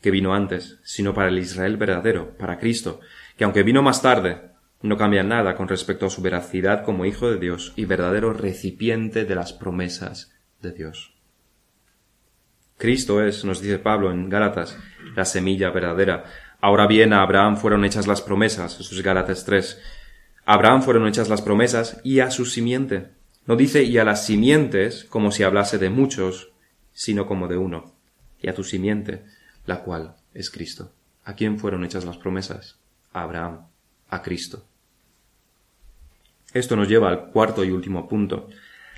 que 0.00 0.10
vino 0.10 0.34
antes, 0.34 0.80
sino 0.82 1.14
para 1.14 1.28
el 1.28 1.38
Israel 1.38 1.76
verdadero, 1.76 2.36
para 2.36 2.58
Cristo, 2.58 3.00
que 3.36 3.44
aunque 3.44 3.62
vino 3.62 3.82
más 3.82 4.02
tarde, 4.02 4.50
no 4.82 4.96
cambia 4.96 5.22
nada 5.22 5.56
con 5.56 5.68
respecto 5.68 6.06
a 6.06 6.10
su 6.10 6.20
veracidad 6.20 6.84
como 6.84 7.06
Hijo 7.06 7.30
de 7.30 7.38
Dios 7.38 7.72
y 7.76 7.86
verdadero 7.86 8.32
recipiente 8.32 9.24
de 9.24 9.34
las 9.34 9.52
promesas 9.52 10.34
de 10.60 10.72
Dios. 10.72 11.14
Cristo 12.76 13.22
es, 13.22 13.44
nos 13.44 13.62
dice 13.62 13.78
Pablo 13.78 14.10
en 14.10 14.28
Gálatas, 14.28 14.76
la 15.14 15.24
semilla 15.24 15.70
verdadera. 15.70 16.24
Ahora 16.60 16.86
bien, 16.86 17.12
a 17.12 17.22
Abraham 17.22 17.56
fueron 17.56 17.84
hechas 17.84 18.06
las 18.06 18.20
promesas, 18.20 18.78
es 18.80 19.02
Gálatas 19.02 19.44
3. 19.44 19.80
Abraham 20.46 20.82
fueron 20.82 21.06
hechas 21.06 21.28
las 21.28 21.42
promesas 21.42 22.00
y 22.04 22.20
a 22.20 22.30
su 22.30 22.44
simiente. 22.44 23.10
No 23.46 23.56
dice 23.56 23.82
y 23.84 23.98
a 23.98 24.04
las 24.04 24.26
simientes 24.26 25.04
como 25.04 25.30
si 25.30 25.42
hablase 25.42 25.78
de 25.78 25.90
muchos, 25.90 26.52
sino 26.92 27.26
como 27.26 27.48
de 27.48 27.56
uno, 27.56 27.94
y 28.40 28.48
a 28.48 28.54
tu 28.54 28.64
simiente, 28.64 29.24
la 29.66 29.82
cual 29.82 30.16
es 30.34 30.50
Cristo. 30.50 30.92
¿A 31.24 31.34
quién 31.34 31.58
fueron 31.58 31.84
hechas 31.84 32.04
las 32.04 32.18
promesas? 32.18 32.78
A 33.12 33.22
Abraham, 33.22 33.66
a 34.08 34.22
Cristo. 34.22 34.64
Esto 36.52 36.76
nos 36.76 36.88
lleva 36.88 37.08
al 37.08 37.30
cuarto 37.30 37.64
y 37.64 37.70
último 37.70 38.08
punto, 38.08 38.48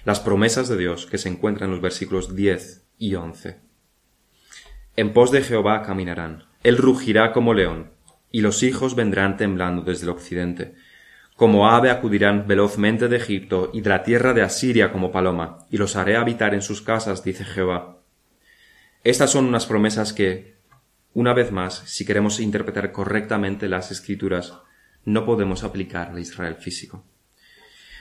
las 0.05 0.21
promesas 0.21 0.69
de 0.69 0.77
Dios 0.77 1.07
que 1.07 1.19
se 1.19 1.29
encuentran 1.29 1.69
en 1.69 1.73
los 1.73 1.83
versículos 1.83 2.37
10 2.37 2.85
y 2.99 3.15
11. 3.15 3.59
En 4.97 5.13
pos 5.13 5.31
de 5.31 5.43
Jehová 5.43 5.83
caminarán, 5.83 6.45
él 6.63 6.77
rugirá 6.77 7.33
como 7.33 7.55
león, 7.55 7.91
y 8.31 8.41
los 8.41 8.63
hijos 8.63 8.95
vendrán 8.95 9.37
temblando 9.37 9.83
desde 9.83 10.05
el 10.05 10.11
occidente. 10.11 10.75
Como 11.37 11.69
ave 11.69 11.91
acudirán 11.91 12.47
velozmente 12.49 13.09
de 13.09 13.19
Egipto 13.19 13.71
y 13.75 13.83
de 13.83 13.91
la 13.91 14.03
tierra 14.03 14.33
de 14.33 14.41
Asiria 14.41 14.91
como 14.91 15.13
paloma, 15.13 15.59
y 15.71 15.77
los 15.77 15.95
haré 15.95 16.17
habitar 16.17 16.55
en 16.55 16.63
sus 16.63 16.81
casas, 16.81 17.23
dice 17.23 17.45
Jehová. 17.45 17.99
Estas 19.05 19.31
son 19.31 19.45
unas 19.45 19.67
promesas 19.67 20.15
que, 20.15 20.57
una 21.13 21.35
vez 21.35 21.53
más, 21.53 21.83
si 21.85 22.07
queremos 22.07 22.41
interpretar 22.41 22.91
correctamente 22.91 23.69
las 23.69 23.91
escrituras, 23.91 24.55
no 25.05 25.27
podemos 25.27 25.63
aplicar 25.63 26.11
a 26.15 26.19
Israel 26.19 26.57
físico. 26.57 27.05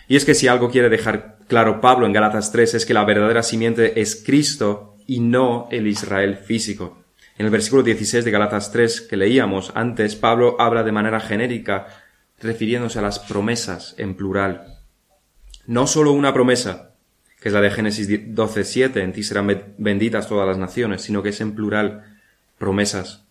Y 0.07 0.15
es 0.15 0.23
que 0.23 0.33
si 0.33 0.47
algo 0.47 0.69
quiere 0.69 0.89
dejar 0.89 1.39
claro 1.47 1.81
Pablo 1.81 2.05
en 2.05 2.13
Galatas 2.13 2.51
3 2.51 2.75
es 2.75 2.85
que 2.85 2.93
la 2.93 3.03
verdadera 3.03 3.43
simiente 3.43 3.99
es 3.99 4.23
Cristo 4.25 4.95
y 5.07 5.19
no 5.19 5.67
el 5.71 5.87
Israel 5.87 6.37
físico. 6.37 7.03
En 7.37 7.45
el 7.45 7.51
versículo 7.51 7.83
16 7.83 8.23
de 8.23 8.31
Galatas 8.31 8.71
3 8.71 9.01
que 9.01 9.17
leíamos 9.17 9.71
antes, 9.75 10.15
Pablo 10.15 10.55
habla 10.59 10.83
de 10.83 10.91
manera 10.91 11.19
genérica 11.19 11.87
refiriéndose 12.45 12.99
a 12.99 13.01
las 13.01 13.19
promesas 13.19 13.95
en 13.97 14.15
plural. 14.15 14.79
No 15.67 15.87
solo 15.87 16.11
una 16.11 16.33
promesa, 16.33 16.91
que 17.41 17.49
es 17.49 17.53
la 17.53 17.61
de 17.61 17.71
Génesis 17.71 18.09
12.7, 18.09 19.01
en 19.01 19.13
ti 19.13 19.23
serán 19.23 19.75
benditas 19.77 20.27
todas 20.27 20.47
las 20.47 20.57
naciones, 20.57 21.01
sino 21.01 21.21
que 21.21 21.29
es 21.29 21.41
en 21.41 21.55
plural 21.55 22.19
promesas. 22.57 23.23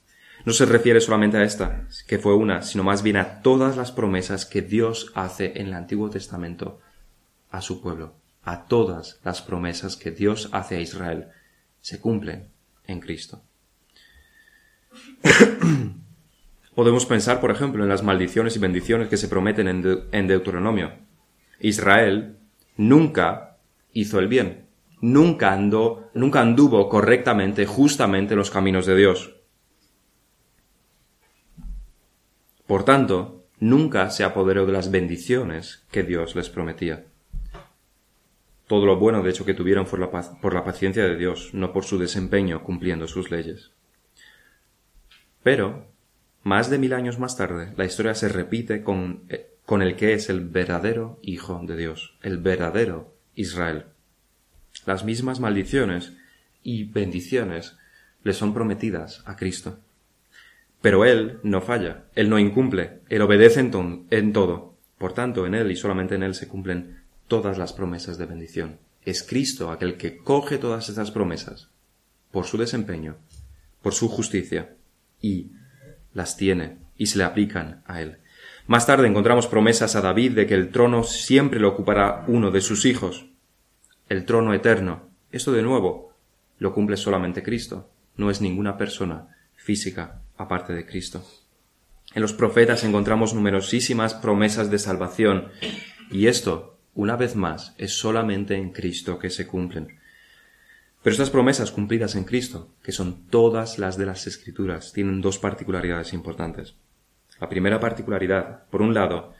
No 0.44 0.53
se 0.53 0.66
refiere 0.66 1.00
solamente 1.00 1.38
a 1.38 1.44
esta, 1.44 1.87
que 2.07 2.18
fue 2.18 2.35
una, 2.35 2.62
sino 2.62 2.85
más 2.85 3.03
bien 3.03 3.16
a 3.16 3.40
todas 3.40 3.77
las 3.77 3.92
promesas 3.92 4.44
que 4.44 4.61
Dios 4.62 5.11
hace 5.14 5.53
en 5.57 5.68
el 5.68 5.74
Antiguo 5.74 6.11
Testamento 6.11 6.81
a 7.50 7.62
su 7.62 7.81
pueblo, 7.81 8.14
a 8.42 8.66
todas 8.66 9.20
las 9.24 9.40
promesas 9.40 9.96
que 9.96 10.11
Dios 10.11 10.50
hace 10.53 10.77
a 10.77 10.81
Israel 10.81 11.29
se 11.81 12.00
cumplen 12.00 12.48
en 12.87 13.00
Cristo. 13.00 13.42
Podemos 16.74 17.06
pensar, 17.06 17.40
por 17.40 17.52
ejemplo, 17.52 17.84
en 17.84 17.88
las 17.88 18.02
maldiciones 18.02 18.56
y 18.56 18.58
bendiciones 18.58 19.08
que 19.08 19.16
se 19.16 19.28
prometen 19.28 19.68
en, 19.68 20.26
Deuteronomio. 20.26 20.92
Israel 21.60 22.37
nunca 22.76 23.58
hizo 23.92 24.18
el 24.18 24.26
bien, 24.26 24.66
nunca 25.00 25.52
andó, 25.52 26.10
nunca 26.14 26.40
anduvo 26.40 26.88
correctamente, 26.88 27.64
justamente 27.64 28.34
los 28.34 28.50
caminos 28.50 28.87
de 28.87 28.96
Dios. 28.96 29.37
Por 32.66 32.84
tanto, 32.84 33.44
nunca 33.60 34.10
se 34.10 34.24
apoderó 34.24 34.66
de 34.66 34.72
las 34.72 34.90
bendiciones 34.90 35.87
que 35.92 36.02
Dios 36.02 36.34
les 36.34 36.50
prometía. 36.50 37.04
Todo 38.66 38.87
lo 38.87 38.96
bueno, 38.96 39.22
de 39.22 39.30
hecho, 39.30 39.44
que 39.44 39.54
tuvieron 39.54 39.87
fue 39.87 40.00
por 40.40 40.54
la 40.54 40.64
paciencia 40.64 41.04
de 41.04 41.16
Dios, 41.16 41.50
no 41.52 41.72
por 41.72 41.84
su 41.84 41.98
desempeño 41.98 42.64
cumpliendo 42.64 43.06
sus 43.06 43.30
leyes. 43.30 43.70
Pero, 45.42 45.93
más 46.44 46.70
de 46.70 46.78
mil 46.78 46.92
años 46.92 47.18
más 47.18 47.37
tarde, 47.37 47.72
la 47.76 47.87
historia 47.87 48.14
se 48.14 48.28
repite 48.28 48.85
con, 48.85 49.22
eh, 49.28 49.50
con 49.64 49.83
el 49.83 49.96
que 49.96 50.12
es 50.12 50.28
el 50.28 50.40
verdadero 50.40 51.18
Hijo 51.22 51.61
de 51.64 51.76
Dios, 51.76 52.16
el 52.22 52.38
verdadero 52.38 53.14
Israel. 53.35 53.87
Las 54.87 55.04
mismas 55.04 55.40
maldiciones 55.40 56.12
y 56.62 56.85
bendiciones 56.85 57.76
le 58.22 58.35
son 58.35 58.52
prometidas 58.52 59.22
a 59.24 59.37
Cristo. 59.37 59.78
Pero 60.83 61.07
Él 61.07 61.40
no 61.42 61.62
falla, 61.62 62.04
Él 62.14 62.28
no 62.28 62.38
incumple, 62.38 63.00
Él 63.09 63.22
obedece 63.22 63.61
en, 63.61 64.07
en 64.11 64.33
todo. 64.35 64.74
Por 64.98 65.14
tanto, 65.14 65.46
en 65.46 65.54
Él 65.54 65.70
y 65.70 65.76
solamente 65.76 66.14
en 66.14 66.22
Él 66.22 66.35
se 66.35 66.46
cumplen 66.46 67.00
todas 67.26 67.57
las 67.57 67.72
promesas 67.72 68.18
de 68.18 68.26
bendición. 68.26 68.78
Es 69.02 69.22
Cristo 69.22 69.70
aquel 69.70 69.96
que 69.96 70.18
coge 70.18 70.59
todas 70.59 70.90
estas 70.90 71.11
promesas 71.11 71.70
por 72.30 72.44
su 72.44 72.59
desempeño, 72.59 73.16
por 73.80 73.94
su 73.94 74.09
justicia, 74.09 74.74
y 75.22 75.52
las 76.14 76.37
tiene 76.37 76.79
y 76.96 77.07
se 77.07 77.18
le 77.18 77.24
aplican 77.24 77.83
a 77.87 78.00
él. 78.00 78.18
Más 78.66 78.87
tarde 78.87 79.07
encontramos 79.07 79.46
promesas 79.46 79.94
a 79.94 80.00
David 80.00 80.33
de 80.33 80.46
que 80.46 80.55
el 80.55 80.70
trono 80.70 81.03
siempre 81.03 81.61
lo 81.61 81.68
ocupará 81.68 82.24
uno 82.29 82.50
de 82.50 82.62
sus 82.62 82.87
hijos, 82.87 83.27
el 84.09 84.24
trono 84.24 84.55
eterno. 84.55 85.11
Esto 85.31 85.53
de 85.53 85.62
nuevo 85.62 86.14
lo 86.59 86.72
cumple 86.72 86.96
solamente 86.96 87.42
Cristo, 87.42 87.90
no 88.16 88.31
es 88.31 88.40
ninguna 88.40 88.79
persona 88.79 89.37
física 89.55 90.22
aparte 90.38 90.72
de 90.72 90.87
Cristo. 90.87 91.22
En 92.14 92.22
los 92.22 92.33
profetas 92.33 92.85
encontramos 92.85 93.35
numerosísimas 93.35 94.14
promesas 94.14 94.70
de 94.70 94.79
salvación, 94.79 95.48
y 96.11 96.29
esto 96.29 96.74
una 96.94 97.16
vez 97.16 97.35
más, 97.35 97.74
es 97.77 97.92
solamente 97.98 98.55
en 98.55 98.70
Cristo 98.70 99.18
que 99.18 99.29
se 99.29 99.48
cumplen. 99.48 99.98
Pero 101.04 101.12
estas 101.12 101.28
promesas 101.28 101.70
cumplidas 101.70 102.14
en 102.14 102.24
Cristo, 102.24 102.70
que 102.82 102.90
son 102.90 103.28
todas 103.28 103.78
las 103.78 103.98
de 103.98 104.06
las 104.06 104.26
Escrituras, 104.26 104.94
tienen 104.94 105.20
dos 105.20 105.38
particularidades 105.38 106.14
importantes. 106.14 106.76
La 107.38 107.50
primera 107.50 107.78
particularidad, 107.78 108.64
por 108.70 108.80
un 108.80 108.94
lado, 108.94 109.34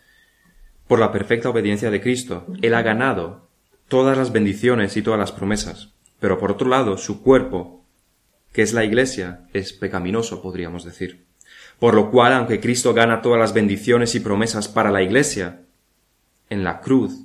por 0.87 0.99
la 0.99 1.11
perfecta 1.11 1.49
obediencia 1.49 1.91
de 1.91 2.03
Cristo, 2.03 2.47
Él 2.61 2.75
ha 2.75 2.83
ganado 2.83 3.49
todas 3.89 4.19
las 4.19 4.31
bendiciones 4.31 4.99
y 4.99 5.03
todas 5.03 5.19
las 5.19 5.33
promesas. 5.33 5.95
Pero 6.21 6.39
por 6.39 6.51
otro 6.51 6.69
lado, 6.69 6.99
su 6.99 7.23
cuerpo, 7.23 7.83
que 8.53 8.61
es 8.61 8.75
la 8.75 8.85
Iglesia, 8.85 9.49
es 9.55 9.73
pecaminoso, 9.73 10.43
podríamos 10.43 10.85
decir. 10.85 11.25
Por 11.79 11.95
lo 11.95 12.11
cual, 12.11 12.35
aunque 12.35 12.61
Cristo 12.61 12.93
gana 12.93 13.23
todas 13.23 13.41
las 13.41 13.55
bendiciones 13.55 14.15
y 14.15 14.21
promesas 14.21 14.69
para 14.69 14.91
la 14.91 15.01
Iglesia, 15.01 15.63
en 16.51 16.63
la 16.63 16.83
cruz 16.83 17.24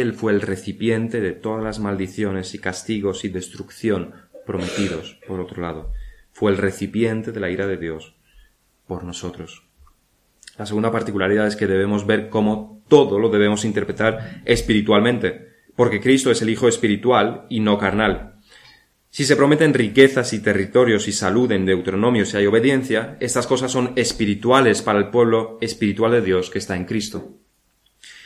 él 0.00 0.14
fue 0.14 0.32
el 0.32 0.40
recipiente 0.40 1.20
de 1.20 1.32
todas 1.32 1.62
las 1.62 1.78
maldiciones 1.78 2.54
y 2.54 2.58
castigos 2.58 3.24
y 3.24 3.28
destrucción 3.28 4.12
prometidos, 4.46 5.18
por 5.26 5.40
otro 5.40 5.60
lado. 5.62 5.92
Fue 6.32 6.50
el 6.50 6.58
recipiente 6.58 7.32
de 7.32 7.40
la 7.40 7.50
ira 7.50 7.66
de 7.66 7.76
Dios 7.76 8.14
por 8.86 9.04
nosotros. 9.04 9.64
La 10.58 10.66
segunda 10.66 10.92
particularidad 10.92 11.46
es 11.46 11.56
que 11.56 11.66
debemos 11.66 12.06
ver 12.06 12.28
cómo 12.28 12.82
todo 12.88 13.18
lo 13.18 13.30
debemos 13.30 13.64
interpretar 13.64 14.42
espiritualmente. 14.44 15.50
porque 15.74 16.02
Cristo 16.02 16.30
es 16.30 16.42
el 16.42 16.50
Hijo 16.50 16.68
espiritual 16.68 17.46
y 17.48 17.60
no 17.60 17.78
carnal. 17.78 18.34
Si 19.08 19.24
se 19.24 19.36
prometen 19.36 19.72
riquezas 19.72 20.34
y 20.34 20.40
territorios 20.42 21.08
y 21.08 21.12
salud 21.12 21.50
en 21.52 21.64
Deuteronomio 21.64 22.26
si 22.26 22.36
hay 22.36 22.46
obediencia, 22.46 23.16
estas 23.20 23.46
cosas 23.46 23.72
son 23.72 23.92
espirituales 23.96 24.82
para 24.82 24.98
el 24.98 25.08
pueblo 25.08 25.56
espiritual 25.62 26.12
de 26.12 26.20
Dios 26.20 26.50
que 26.50 26.58
está 26.58 26.76
en 26.76 26.84
Cristo. 26.84 27.41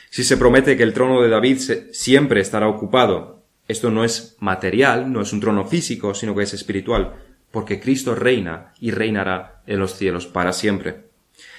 Si 0.09 0.23
se 0.23 0.37
promete 0.37 0.77
que 0.77 0.83
el 0.83 0.93
trono 0.93 1.21
de 1.21 1.29
David 1.29 1.59
siempre 1.91 2.41
estará 2.41 2.67
ocupado, 2.67 3.43
esto 3.67 3.91
no 3.91 4.03
es 4.03 4.37
material, 4.39 5.11
no 5.11 5.21
es 5.21 5.33
un 5.33 5.41
trono 5.41 5.65
físico, 5.65 6.13
sino 6.13 6.35
que 6.35 6.43
es 6.43 6.53
espiritual, 6.53 7.15
porque 7.51 7.79
Cristo 7.79 8.15
reina 8.15 8.73
y 8.79 8.91
reinará 8.91 9.61
en 9.67 9.79
los 9.79 9.95
cielos 9.95 10.25
para 10.25 10.53
siempre. 10.53 11.07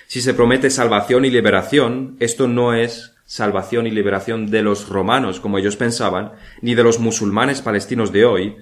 Si 0.07 0.23
se 0.23 0.33
promete 0.33 0.71
salvación 0.71 1.25
y 1.27 1.31
liberación, 1.31 2.17
esto 2.19 2.49
no 2.49 2.73
es 2.73 3.15
salvación 3.27 3.87
y 3.87 3.91
liberación 3.91 4.51
de 4.51 4.63
los 4.63 4.89
romanos, 4.89 5.39
como 5.39 5.59
ellos 5.59 5.77
pensaban, 5.77 6.33
ni 6.63 6.75
de 6.75 6.83
los 6.83 6.99
musulmanes 6.99 7.61
palestinos 7.61 8.11
de 8.11 8.25
hoy, 8.25 8.57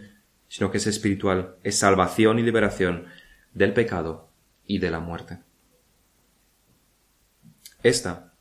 sino 0.48 0.72
que 0.72 0.78
es 0.78 0.88
espiritual, 0.88 1.54
es 1.62 1.78
salvación 1.78 2.40
y 2.40 2.42
liberación 2.42 3.06
del 3.54 3.72
pecado 3.72 4.28
y 4.66 4.78
de 4.78 4.90
la 4.90 4.98
muerte. 4.98 5.38
Esta, 7.84 8.34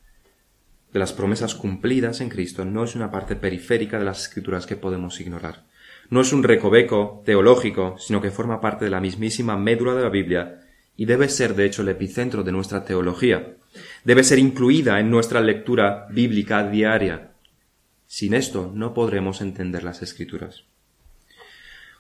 de 0.96 1.00
las 1.00 1.12
promesas 1.12 1.56
cumplidas 1.56 2.22
en 2.22 2.30
Cristo, 2.30 2.64
no 2.64 2.86
es 2.86 2.96
una 2.96 3.12
parte 3.12 3.36
periférica 3.36 4.00
de 4.00 4.06
las 4.06 4.22
escrituras 4.22 4.66
que 4.66 4.78
podemos 4.78 5.20
ignorar. 5.20 5.66
No 6.10 6.22
es 6.22 6.32
un 6.32 6.42
recoveco 6.42 7.22
teológico, 7.26 7.98
sino 8.00 8.22
que 8.22 8.32
forma 8.32 8.62
parte 8.62 8.86
de 8.86 8.92
la 8.92 9.02
mismísima 9.02 9.58
médula 9.58 9.94
de 9.94 10.04
la 10.04 10.10
Biblia 10.10 10.62
y 10.96 11.04
debe 11.04 11.28
ser 11.28 11.54
de 11.54 11.66
hecho 11.66 11.82
el 11.82 11.90
epicentro 11.90 12.44
de 12.44 12.54
nuestra 12.54 12.86
teología. 12.86 13.58
Debe 14.06 14.24
ser 14.24 14.40
incluida 14.40 14.98
en 15.02 15.12
nuestra 15.12 15.42
lectura 15.42 16.08
bíblica 16.12 16.66
diaria. 16.66 17.34
Sin 18.08 18.34
esto 18.34 18.72
no 18.74 18.94
podremos 18.94 19.42
entender 19.42 19.84
las 19.84 20.02
escrituras. 20.02 20.64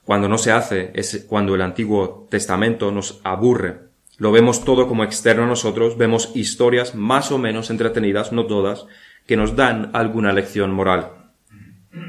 Cuando 0.05 0.29
no 0.29 0.37
se 0.37 0.53
hace 0.53 0.91
es 0.93 1.25
cuando 1.27 1.53
el 1.53 1.61
Antiguo 1.61 2.29
Testamento 2.31 2.93
nos 2.93 3.19
aburre. 3.25 3.84
Lo 4.17 4.31
vemos 4.31 4.63
todo 4.63 4.87
como 4.87 5.03
externo 5.03 5.43
a 5.43 5.47
nosotros, 5.47 5.97
vemos 5.97 6.31
historias 6.35 6.95
más 6.95 7.31
o 7.31 7.37
menos 7.37 7.69
entretenidas, 7.69 8.31
no 8.31 8.45
todas, 8.45 8.85
que 9.27 9.35
nos 9.35 9.55
dan 9.55 9.91
alguna 9.93 10.31
lección 10.31 10.71
moral. 10.71 11.31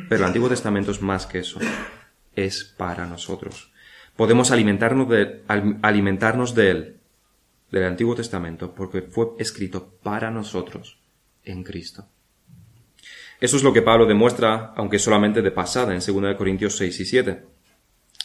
Pero 0.08 0.22
el 0.22 0.28
Antiguo 0.28 0.48
Testamento 0.48 0.90
es 0.90 1.02
más 1.02 1.26
que 1.26 1.40
eso. 1.40 1.58
Es 2.34 2.64
para 2.64 3.06
nosotros 3.06 3.70
podemos 4.16 4.50
alimentarnos 4.50 5.08
de, 5.08 5.42
alimentarnos 5.82 6.54
de 6.54 6.70
él, 6.70 6.96
del 7.70 7.84
Antiguo 7.84 8.14
Testamento, 8.14 8.74
porque 8.74 9.02
fue 9.02 9.28
escrito 9.38 9.98
para 10.02 10.30
nosotros 10.30 10.98
en 11.44 11.62
Cristo. 11.62 12.08
Eso 13.40 13.58
es 13.58 13.62
lo 13.62 13.72
que 13.72 13.82
Pablo 13.82 14.06
demuestra, 14.06 14.72
aunque 14.76 14.98
solamente 14.98 15.42
de 15.42 15.50
pasada, 15.50 15.94
en 15.94 16.00
2 16.00 16.36
Corintios 16.36 16.76
6 16.76 17.00
y 17.00 17.04
7. 17.04 17.44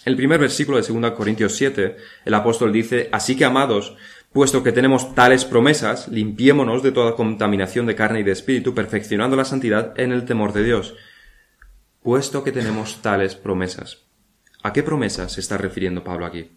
El 0.03 0.15
primer 0.15 0.39
versículo 0.39 0.81
de 0.81 0.87
2 0.87 1.11
Corintios 1.11 1.55
7, 1.55 1.95
el 2.25 2.33
apóstol 2.33 2.73
dice, 2.73 3.09
Así 3.11 3.35
que, 3.35 3.45
amados, 3.45 3.95
puesto 4.33 4.63
que 4.63 4.71
tenemos 4.71 5.13
tales 5.13 5.45
promesas, 5.45 6.07
limpiémonos 6.07 6.81
de 6.81 6.91
toda 6.91 7.15
contaminación 7.15 7.85
de 7.85 7.95
carne 7.95 8.21
y 8.21 8.23
de 8.23 8.31
espíritu, 8.31 8.73
perfeccionando 8.73 9.35
la 9.35 9.45
santidad 9.45 9.99
en 9.99 10.11
el 10.11 10.25
temor 10.25 10.53
de 10.53 10.63
Dios. 10.63 10.95
Puesto 12.01 12.43
que 12.43 12.51
tenemos 12.51 13.03
tales 13.03 13.35
promesas. 13.35 14.05
¿A 14.63 14.73
qué 14.73 14.81
promesa 14.81 15.29
se 15.29 15.39
está 15.39 15.57
refiriendo 15.57 16.03
Pablo 16.03 16.25
aquí? 16.25 16.49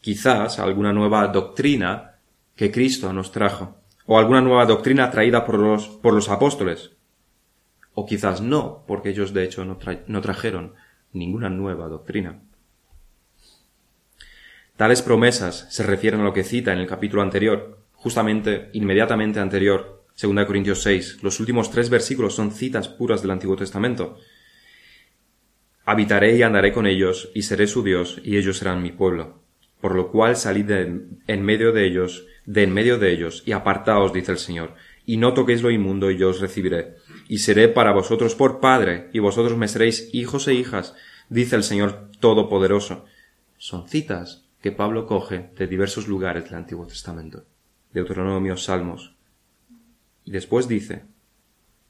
Quizás 0.00 0.60
a 0.60 0.62
alguna 0.62 0.92
nueva 0.92 1.26
doctrina 1.28 2.18
que 2.54 2.70
Cristo 2.70 3.12
nos 3.12 3.32
trajo, 3.32 3.76
o 4.06 4.18
alguna 4.18 4.40
nueva 4.40 4.66
doctrina 4.66 5.10
traída 5.10 5.44
por 5.44 5.58
los, 5.58 5.88
por 5.88 6.14
los 6.14 6.28
apóstoles. 6.28 6.92
O 7.94 8.06
quizás 8.06 8.40
no, 8.40 8.84
porque 8.86 9.10
ellos 9.10 9.32
de 9.32 9.42
hecho 9.42 9.64
no, 9.64 9.78
no 10.06 10.20
trajeron 10.20 10.74
ninguna 11.12 11.48
nueva 11.48 11.88
doctrina. 11.88 12.40
Tales 14.76 15.02
promesas 15.02 15.68
se 15.70 15.84
refieren 15.84 16.20
a 16.20 16.24
lo 16.24 16.32
que 16.32 16.42
cita 16.42 16.72
en 16.72 16.80
el 16.80 16.88
capítulo 16.88 17.22
anterior, 17.22 17.78
justamente 17.92 18.70
inmediatamente 18.72 19.38
anterior, 19.38 20.02
2 20.20 20.44
Corintios 20.46 20.82
6. 20.82 21.22
Los 21.22 21.38
últimos 21.38 21.70
tres 21.70 21.90
versículos 21.90 22.34
son 22.34 22.50
citas 22.50 22.88
puras 22.88 23.22
del 23.22 23.30
Antiguo 23.30 23.54
Testamento. 23.54 24.18
Habitaré 25.84 26.34
y 26.36 26.42
andaré 26.42 26.72
con 26.72 26.88
ellos, 26.88 27.30
y 27.36 27.42
seré 27.42 27.68
su 27.68 27.84
Dios, 27.84 28.20
y 28.24 28.36
ellos 28.36 28.58
serán 28.58 28.82
mi 28.82 28.90
pueblo. 28.90 29.42
Por 29.80 29.94
lo 29.94 30.10
cual 30.10 30.34
salid 30.34 30.64
de 30.64 31.02
en 31.28 31.42
medio 31.44 31.70
de 31.70 31.86
ellos, 31.86 32.26
de 32.44 32.64
en 32.64 32.74
medio 32.74 32.98
de 32.98 33.12
ellos, 33.12 33.44
y 33.46 33.52
apartaos, 33.52 34.12
dice 34.12 34.32
el 34.32 34.38
Señor, 34.38 34.74
y 35.06 35.18
no 35.18 35.34
toquéis 35.34 35.62
lo 35.62 35.70
inmundo, 35.70 36.10
y 36.10 36.18
yo 36.18 36.30
os 36.30 36.40
recibiré. 36.40 36.96
Y 37.28 37.38
seré 37.38 37.68
para 37.68 37.92
vosotros 37.92 38.34
por 38.34 38.58
Padre, 38.58 39.08
y 39.12 39.20
vosotros 39.20 39.56
me 39.56 39.68
seréis 39.68 40.10
hijos 40.12 40.48
e 40.48 40.54
hijas, 40.54 40.96
dice 41.28 41.54
el 41.54 41.62
Señor 41.62 42.10
Todopoderoso. 42.18 43.04
Son 43.56 43.88
citas 43.88 44.43
que 44.64 44.72
Pablo 44.72 45.06
coge 45.06 45.50
de 45.58 45.66
diversos 45.66 46.08
lugares 46.08 46.44
del 46.44 46.54
Antiguo 46.54 46.86
Testamento, 46.86 47.44
Deuteronomio, 47.92 48.56
Salmos. 48.56 49.14
Y 50.24 50.30
después 50.30 50.68
dice, 50.68 51.04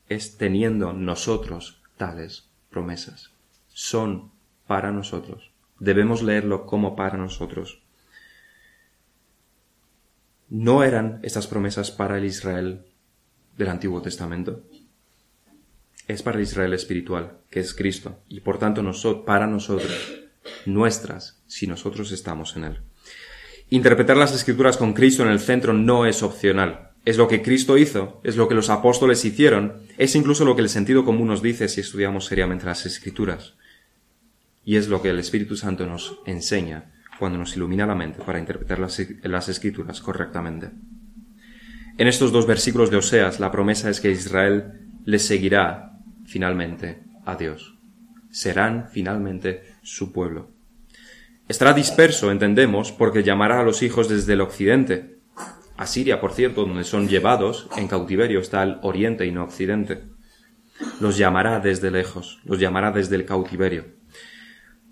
es 0.09 0.37
teniendo 0.39 0.93
nosotros 0.93 1.81
tales 1.97 2.49
promesas 2.71 3.31
son 3.69 4.33
para 4.67 4.91
nosotros. 4.91 5.53
Debemos 5.79 6.25
leerlo 6.25 6.67
como 6.67 6.97
para 6.97 7.17
nosotros. 7.17 7.81
¿No 10.49 10.83
eran 10.83 11.21
estas 11.23 11.47
promesas 11.47 11.93
para 11.93 12.19
el 12.19 12.25
Israel 12.25 12.85
del 13.57 13.69
Antiguo 13.69 14.03
Testamento? 14.03 14.65
Es 16.09 16.25
para 16.25 16.39
el 16.39 16.43
Israel 16.43 16.75
espiritual, 16.75 17.39
que 17.51 17.61
es 17.61 17.73
Cristo, 17.73 18.19
y 18.29 18.41
por 18.41 18.59
tanto 18.59 18.83
para 19.25 19.47
nosotros, 19.47 20.24
nuestras, 20.67 21.43
si 21.47 21.67
nosotros 21.67 22.13
estamos 22.13 22.57
en 22.57 22.65
Él. 22.65 22.79
Interpretar 23.71 24.17
las 24.17 24.35
escrituras 24.35 24.77
con 24.77 24.93
Cristo 24.93 25.23
en 25.23 25.31
el 25.31 25.41
centro 25.41 25.73
no 25.73 26.07
es 26.07 26.23
opcional. 26.23 26.91
Es 27.05 27.19
lo 27.19 27.29
que 27.29 27.43
Cristo 27.43 27.77
hizo, 27.77 28.21
es 28.25 28.37
lo 28.37 28.49
que 28.49 28.55
los 28.55 28.71
apóstoles 28.71 29.25
hicieron, 29.25 29.83
es 29.99 30.15
incluso 30.15 30.45
lo 30.45 30.57
que 30.57 30.63
el 30.63 30.69
sentido 30.69 31.05
común 31.05 31.29
nos 31.29 31.43
dice 31.43 31.69
si 31.69 31.81
estudiamos 31.81 32.27
seriamente 32.27 32.65
las 32.65 32.87
escrituras. 32.87 33.55
Y 34.65 34.77
es 34.77 34.89
lo 34.89 35.03
que 35.03 35.11
el 35.11 35.19
Espíritu 35.19 35.57
Santo 35.57 35.87
nos 35.87 36.19
enseña 36.25 36.93
cuando 37.19 37.39
nos 37.39 37.57
ilumina 37.57 37.87
la 37.87 37.95
mente 37.95 38.23
para 38.25 38.39
interpretar 38.39 38.79
las, 38.79 39.49
escrituras 39.49 40.01
correctamente. 40.01 40.71
En 41.99 42.09
estos 42.09 42.33
dos 42.33 42.47
versículos 42.47 42.91
de 42.91 42.97
Oseas, 42.97 43.39
la 43.39 43.53
promesa 43.53 43.91
es 43.91 44.01
que 44.01 44.11
Israel 44.11 44.89
le 45.05 45.19
seguirá 45.19 45.99
finalmente 46.25 47.03
a 47.25 47.37
Dios. 47.37 47.77
Serán 48.31 48.89
finalmente 48.91 49.75
su 49.83 50.11
pueblo. 50.13 50.54
Estará 51.47 51.75
disperso, 51.75 52.31
entendemos, 52.31 52.91
porque 52.91 53.23
llamará 53.23 53.61
a 53.61 53.65
los 53.65 53.83
hijos 53.83 54.09
desde 54.09 54.33
el 54.33 54.41
occidente. 54.41 55.19
A 55.77 55.87
Siria, 55.87 56.19
por 56.21 56.33
cierto, 56.33 56.65
donde 56.65 56.85
son 56.85 57.07
llevados 57.07 57.69
en 57.77 57.87
cautiverio, 57.87 58.41
está 58.41 58.63
el 58.63 58.79
oriente 58.81 59.27
y 59.27 59.33
no 59.33 59.45
occidente. 59.45 60.05
Los 61.01 61.19
llamará 61.19 61.61
desde 61.61 61.91
lejos, 61.91 62.41
los 62.45 62.59
llamará 62.59 62.93
desde 62.93 63.17
el 63.17 63.27
cautiverio. 63.27 63.85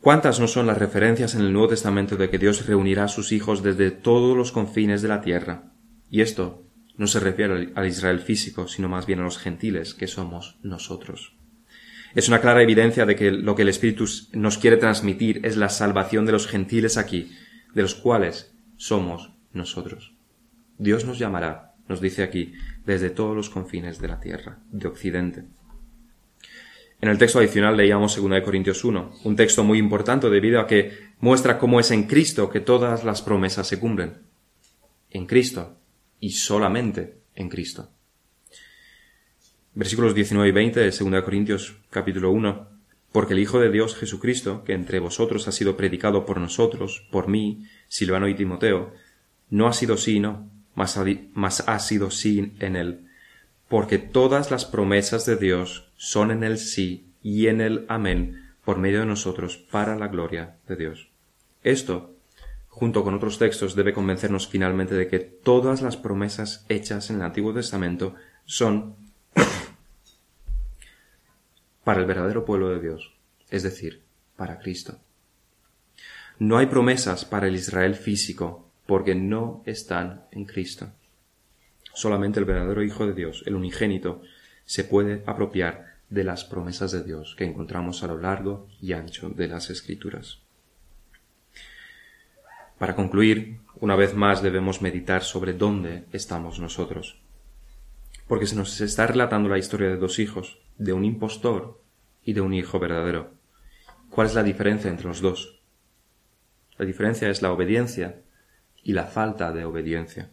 ¿Cuántas 0.02 0.40
no 0.40 0.48
son 0.48 0.66
las 0.66 0.76
referencias 0.76 1.34
en 1.34 1.40
el 1.40 1.52
Nuevo 1.52 1.68
Testamento 1.68 2.16
de 2.16 2.28
que 2.28 2.38
Dios 2.38 2.66
reunirá 2.66 3.04
a 3.04 3.08
sus 3.08 3.32
hijos 3.32 3.62
desde 3.62 3.90
todos 3.90 4.36
los 4.36 4.52
confines 4.52 5.00
de 5.00 5.08
la 5.08 5.22
tierra? 5.22 5.72
Y 6.10 6.20
esto 6.20 6.66
no 6.98 7.06
se 7.06 7.20
refiere 7.20 7.72
al 7.74 7.86
Israel 7.86 8.20
físico, 8.20 8.68
sino 8.68 8.88
más 8.88 9.06
bien 9.06 9.20
a 9.20 9.24
los 9.24 9.38
gentiles, 9.38 9.94
que 9.94 10.06
somos 10.06 10.58
nosotros. 10.62 11.36
Es 12.14 12.28
una 12.28 12.40
clara 12.40 12.62
evidencia 12.62 13.06
de 13.06 13.16
que 13.16 13.30
lo 13.30 13.54
que 13.54 13.62
el 13.62 13.68
Espíritu 13.68 14.04
nos 14.32 14.58
quiere 14.58 14.76
transmitir 14.76 15.40
es 15.44 15.56
la 15.56 15.70
salvación 15.70 16.26
de 16.26 16.32
los 16.32 16.46
gentiles 16.46 16.98
aquí, 16.98 17.32
de 17.74 17.82
los 17.82 17.94
cuales 17.94 18.54
somos 18.76 19.32
nosotros. 19.52 20.14
Dios 20.78 21.04
nos 21.06 21.18
llamará, 21.18 21.74
nos 21.88 22.00
dice 22.00 22.22
aquí, 22.22 22.52
desde 22.84 23.10
todos 23.10 23.34
los 23.34 23.48
confines 23.48 23.98
de 23.98 24.08
la 24.08 24.20
tierra, 24.20 24.58
de 24.70 24.88
Occidente. 24.88 25.44
En 27.00 27.08
el 27.08 27.18
texto 27.18 27.38
adicional 27.38 27.76
leíamos 27.76 28.16
2 28.16 28.42
Corintios 28.42 28.84
1, 28.84 29.12
un 29.24 29.36
texto 29.36 29.64
muy 29.64 29.78
importante 29.78 30.28
debido 30.28 30.60
a 30.60 30.66
que 30.66 30.92
muestra 31.18 31.58
cómo 31.58 31.80
es 31.80 31.90
en 31.90 32.04
Cristo 32.04 32.50
que 32.50 32.60
todas 32.60 33.04
las 33.04 33.22
promesas 33.22 33.66
se 33.66 33.80
cumplen. 33.80 34.18
En 35.10 35.26
Cristo 35.26 35.78
y 36.20 36.30
solamente 36.30 37.18
en 37.34 37.48
Cristo. 37.48 37.90
Versículos 39.74 40.14
19 40.14 40.48
y 40.48 40.52
20 40.52 40.80
de 40.80 40.90
2 40.90 41.22
Corintios 41.24 41.76
capítulo 41.90 42.30
1. 42.30 42.68
Porque 43.10 43.34
el 43.34 43.40
Hijo 43.40 43.60
de 43.60 43.70
Dios 43.70 43.94
Jesucristo, 43.94 44.64
que 44.64 44.72
entre 44.72 44.98
vosotros 44.98 45.46
ha 45.48 45.52
sido 45.52 45.76
predicado 45.76 46.24
por 46.24 46.40
nosotros, 46.40 47.06
por 47.10 47.28
mí, 47.28 47.66
Silvano 47.88 48.28
y 48.28 48.34
Timoteo, 48.34 48.94
no 49.50 49.66
ha 49.66 49.72
sido 49.74 49.98
sí, 49.98 50.18
no, 50.18 50.48
mas 50.74 50.96
ha 51.66 51.78
sido 51.78 52.10
sí 52.10 52.54
en 52.60 52.76
él 52.76 53.06
porque 53.72 53.96
todas 53.96 54.50
las 54.50 54.66
promesas 54.66 55.24
de 55.24 55.36
Dios 55.36 55.88
son 55.96 56.30
en 56.30 56.44
el 56.44 56.58
sí 56.58 57.06
y 57.22 57.46
en 57.46 57.62
el 57.62 57.86
amén 57.88 58.52
por 58.66 58.76
medio 58.76 59.00
de 59.00 59.06
nosotros 59.06 59.56
para 59.56 59.96
la 59.96 60.08
gloria 60.08 60.58
de 60.68 60.76
Dios. 60.76 61.08
Esto, 61.62 62.14
junto 62.68 63.02
con 63.02 63.14
otros 63.14 63.38
textos, 63.38 63.74
debe 63.74 63.94
convencernos 63.94 64.46
finalmente 64.46 64.94
de 64.94 65.08
que 65.08 65.20
todas 65.20 65.80
las 65.80 65.96
promesas 65.96 66.66
hechas 66.68 67.08
en 67.08 67.16
el 67.16 67.22
Antiguo 67.22 67.54
Testamento 67.54 68.14
son 68.44 68.94
para 71.84 72.00
el 72.00 72.06
verdadero 72.06 72.44
pueblo 72.44 72.70
de 72.70 72.80
Dios, 72.80 73.12
es 73.50 73.62
decir, 73.62 74.02
para 74.36 74.58
Cristo. 74.58 74.98
No 76.38 76.58
hay 76.58 76.66
promesas 76.66 77.24
para 77.24 77.46
el 77.46 77.54
Israel 77.54 77.94
físico 77.94 78.68
porque 78.86 79.14
no 79.14 79.62
están 79.66 80.24
en 80.32 80.44
Cristo. 80.44 80.90
Solamente 81.94 82.40
el 82.40 82.46
verdadero 82.46 82.82
Hijo 82.82 83.06
de 83.06 83.12
Dios, 83.12 83.42
el 83.46 83.54
unigénito, 83.54 84.22
se 84.64 84.84
puede 84.84 85.22
apropiar 85.26 85.92
de 86.08 86.24
las 86.24 86.44
promesas 86.44 86.92
de 86.92 87.02
Dios 87.02 87.34
que 87.36 87.44
encontramos 87.44 88.02
a 88.02 88.06
lo 88.06 88.18
largo 88.18 88.68
y 88.80 88.92
ancho 88.92 89.30
de 89.30 89.48
las 89.48 89.70
Escrituras. 89.70 90.40
Para 92.78 92.96
concluir, 92.96 93.60
una 93.76 93.94
vez 93.94 94.14
más 94.14 94.42
debemos 94.42 94.82
meditar 94.82 95.22
sobre 95.22 95.52
dónde 95.52 96.04
estamos 96.12 96.58
nosotros. 96.58 97.21
Porque 98.32 98.46
se 98.46 98.56
nos 98.56 98.80
está 98.80 99.06
relatando 99.06 99.50
la 99.50 99.58
historia 99.58 99.90
de 99.90 99.98
dos 99.98 100.18
hijos, 100.18 100.58
de 100.78 100.94
un 100.94 101.04
impostor 101.04 101.82
y 102.24 102.32
de 102.32 102.40
un 102.40 102.54
hijo 102.54 102.78
verdadero. 102.78 103.34
¿Cuál 104.08 104.26
es 104.26 104.34
la 104.34 104.42
diferencia 104.42 104.90
entre 104.90 105.06
los 105.06 105.20
dos? 105.20 105.60
La 106.78 106.86
diferencia 106.86 107.28
es 107.28 107.42
la 107.42 107.52
obediencia 107.52 108.22
y 108.82 108.94
la 108.94 109.04
falta 109.04 109.52
de 109.52 109.66
obediencia, 109.66 110.30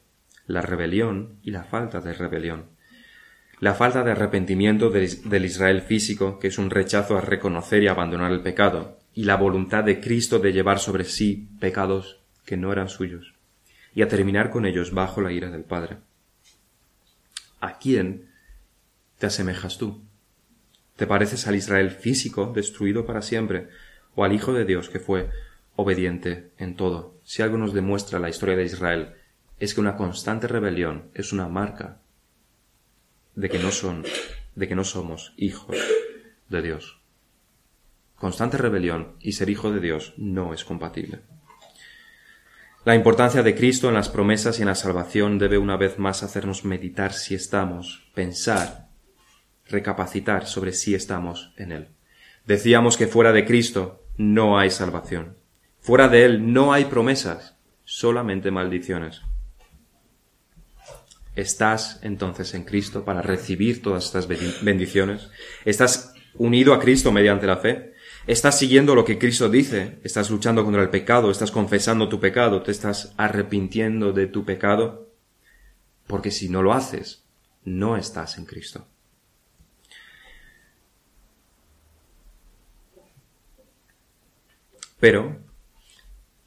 la 0.47 0.62
rebelión 0.62 1.39
y 1.43 1.52
la 1.52 1.66
falta 1.66 2.00
de 2.00 2.14
rebelión, 2.14 2.68
la 3.60 3.74
falta 3.74 4.02
de 4.02 4.12
arrepentimiento 4.12 4.91
del 4.91 5.43
Israel 5.43 5.82
físico, 5.82 6.39
que 6.39 6.47
es 6.47 6.58
un 6.58 6.70
rechazo 6.70 7.18
a 7.18 7.22
reconocer 7.22 7.84
y 7.84 7.89
abandonar 7.89 8.32
el 8.32 8.43
pecado, 8.43 8.97
y 9.14 9.26
la 9.26 9.36
voluntad 9.36 9.84
de 9.84 10.00
Cristo 10.00 10.39
de 10.39 10.54
llevar 10.54 10.80
sobre 10.80 11.04
sí 11.04 11.50
pecados 11.60 12.22
que 12.45 12.56
no 12.56 12.72
eran 12.72 12.88
suyos, 12.88 13.34
y 13.93 14.04
a 14.04 14.08
terminar 14.08 14.52
con 14.52 14.66
ellos 14.66 14.93
bajo 14.93 15.20
la 15.20 15.34
ira 15.34 15.52
del 15.52 15.66
Padre. 15.66 15.97
¿A 17.60 17.78
quién 17.78 18.30
te 19.18 19.28
asemejas 19.28 19.78
tú? 19.78 20.01
¿Te 20.95 21.07
pareces 21.07 21.47
al 21.47 21.55
Israel 21.55 21.91
físico, 21.91 22.51
destruido 22.53 23.05
para 23.05 23.22
siempre, 23.22 23.70
o 24.16 24.24
al 24.24 24.34
Hijo 24.34 24.53
de 24.53 24.66
Dios 24.66 24.89
que 24.89 24.99
fue 24.99 25.30
obediente 25.76 26.51
en 26.57 26.76
todo? 26.76 27.20
Si 27.24 27.41
algo 27.41 27.57
nos 27.57 27.74
demuestra 27.74 28.20
la 28.20 28.30
historia 28.30 28.55
de 28.55 28.66
Israel, 28.66 29.14
es 29.60 29.74
que 29.74 29.82
una 29.82 29.97
constante 29.97 30.47
rebelión 30.47 31.10
es 31.14 31.34
una 31.34 31.47
marca 31.47 31.99
de 33.36 33.49
que 33.49 33.60
no 33.60 33.72
son, 33.72 34.03
de 34.55 34.68
que 34.68 34.76
no 34.76 34.84
somos 34.84 35.34
hijos 35.38 35.78
de 36.49 36.62
Dios. 36.62 36.99
Constante 38.16 38.57
rebelión 38.57 39.16
y 39.20 39.34
ser 39.34 39.49
hijo 39.49 39.72
de 39.72 39.80
Dios 39.80 40.14
no 40.18 40.53
es 40.53 40.66
compatible. 40.66 41.22
La 42.86 42.95
importancia 42.95 43.43
de 43.43 43.55
Cristo 43.55 43.89
en 43.89 43.95
las 43.95 44.09
promesas 44.09 44.57
y 44.57 44.61
en 44.61 44.69
la 44.69 44.75
salvación 44.75 45.38
debe 45.38 45.57
una 45.57 45.75
vez 45.75 45.99
más 45.99 46.23
hacernos 46.23 46.63
meditar 46.63 47.13
si 47.13 47.36
estamos, 47.36 48.09
pensar 48.13 48.89
recapacitar 49.69 50.47
sobre 50.47 50.73
si 50.73 50.95
estamos 50.95 51.53
en 51.57 51.71
Él. 51.71 51.88
Decíamos 52.45 52.97
que 52.97 53.07
fuera 53.07 53.32
de 53.32 53.45
Cristo 53.45 54.03
no 54.17 54.57
hay 54.57 54.71
salvación. 54.71 55.38
Fuera 55.80 56.07
de 56.07 56.25
Él 56.25 56.53
no 56.53 56.73
hay 56.73 56.86
promesas, 56.86 57.55
solamente 57.84 58.51
maldiciones. 58.51 59.21
¿Estás 61.36 61.99
entonces 62.01 62.53
en 62.53 62.63
Cristo 62.63 63.05
para 63.05 63.21
recibir 63.21 63.82
todas 63.82 64.05
estas 64.05 64.27
bendiciones? 64.27 65.30
¿Estás 65.63 66.13
unido 66.36 66.73
a 66.73 66.80
Cristo 66.80 67.11
mediante 67.11 67.47
la 67.47 67.57
fe? 67.57 67.93
¿Estás 68.30 68.59
siguiendo 68.59 68.93
lo 68.93 69.05
que 69.05 69.17
Cristo 69.17 69.49
dice? 69.49 69.97
¿Estás 70.03 70.30
luchando 70.30 70.63
contra 70.63 70.84
el 70.84 70.91
pecado? 70.91 71.32
¿Estás 71.32 71.49
confesando 71.49 72.09
tu 72.09 72.19
pecado? 72.19 72.61
¿Te 72.61 72.69
estás 72.69 73.15
arrepintiendo 73.17 74.13
de 74.13 74.27
tu 74.27 74.45
pecado? 74.45 75.09
Porque 76.05 76.30
si 76.30 76.47
no 76.47 76.61
lo 76.61 76.73
haces, 76.73 77.25
no 77.65 77.97
estás 77.97 78.38
en 78.38 78.45
Cristo. 78.45 78.86
Pero, 84.99 85.39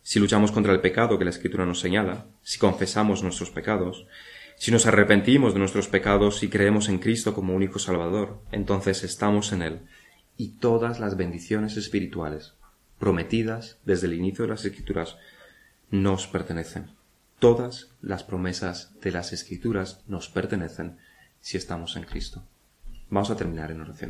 si 0.03 0.21
luchamos 0.21 0.53
contra 0.53 0.73
el 0.73 0.81
pecado 0.81 1.19
que 1.19 1.25
la 1.25 1.31
Escritura 1.31 1.67
nos 1.67 1.81
señala, 1.81 2.27
si 2.45 2.61
confesamos 2.61 3.25
nuestros 3.25 3.51
pecados, 3.51 4.07
si 4.57 4.71
nos 4.71 4.87
arrepentimos 4.87 5.53
de 5.53 5.59
nuestros 5.59 5.89
pecados 5.89 6.45
y 6.45 6.49
creemos 6.49 6.89
en 6.89 7.01
Cristo 7.01 7.35
como 7.35 7.57
único 7.57 7.81
Salvador, 7.81 8.41
entonces 8.53 9.03
estamos 9.03 9.51
en 9.51 9.63
Él 9.63 9.81
y 10.37 10.59
todas 10.59 11.01
las 11.01 11.17
bendiciones 11.17 11.77
espirituales 11.77 12.55
prometidas 12.99 13.79
desde 13.85 14.07
el 14.07 14.15
inicio 14.15 14.45
de 14.45 14.51
las 14.51 14.65
Escrituras 14.65 15.17
nos 15.91 16.27
pertenecen. 16.27 16.91
Todas 17.39 17.89
las 18.01 18.23
promesas 18.23 18.93
de 19.01 19.11
las 19.11 19.33
Escrituras 19.33 20.03
nos 20.07 20.29
pertenecen 20.29 20.99
si 21.41 21.57
estamos 21.57 21.97
en 21.97 22.05
Cristo. 22.05 22.45
Vamos 23.11 23.31
a 23.31 23.37
terminar 23.37 23.73
en 23.73 23.81
oración. 23.81 24.01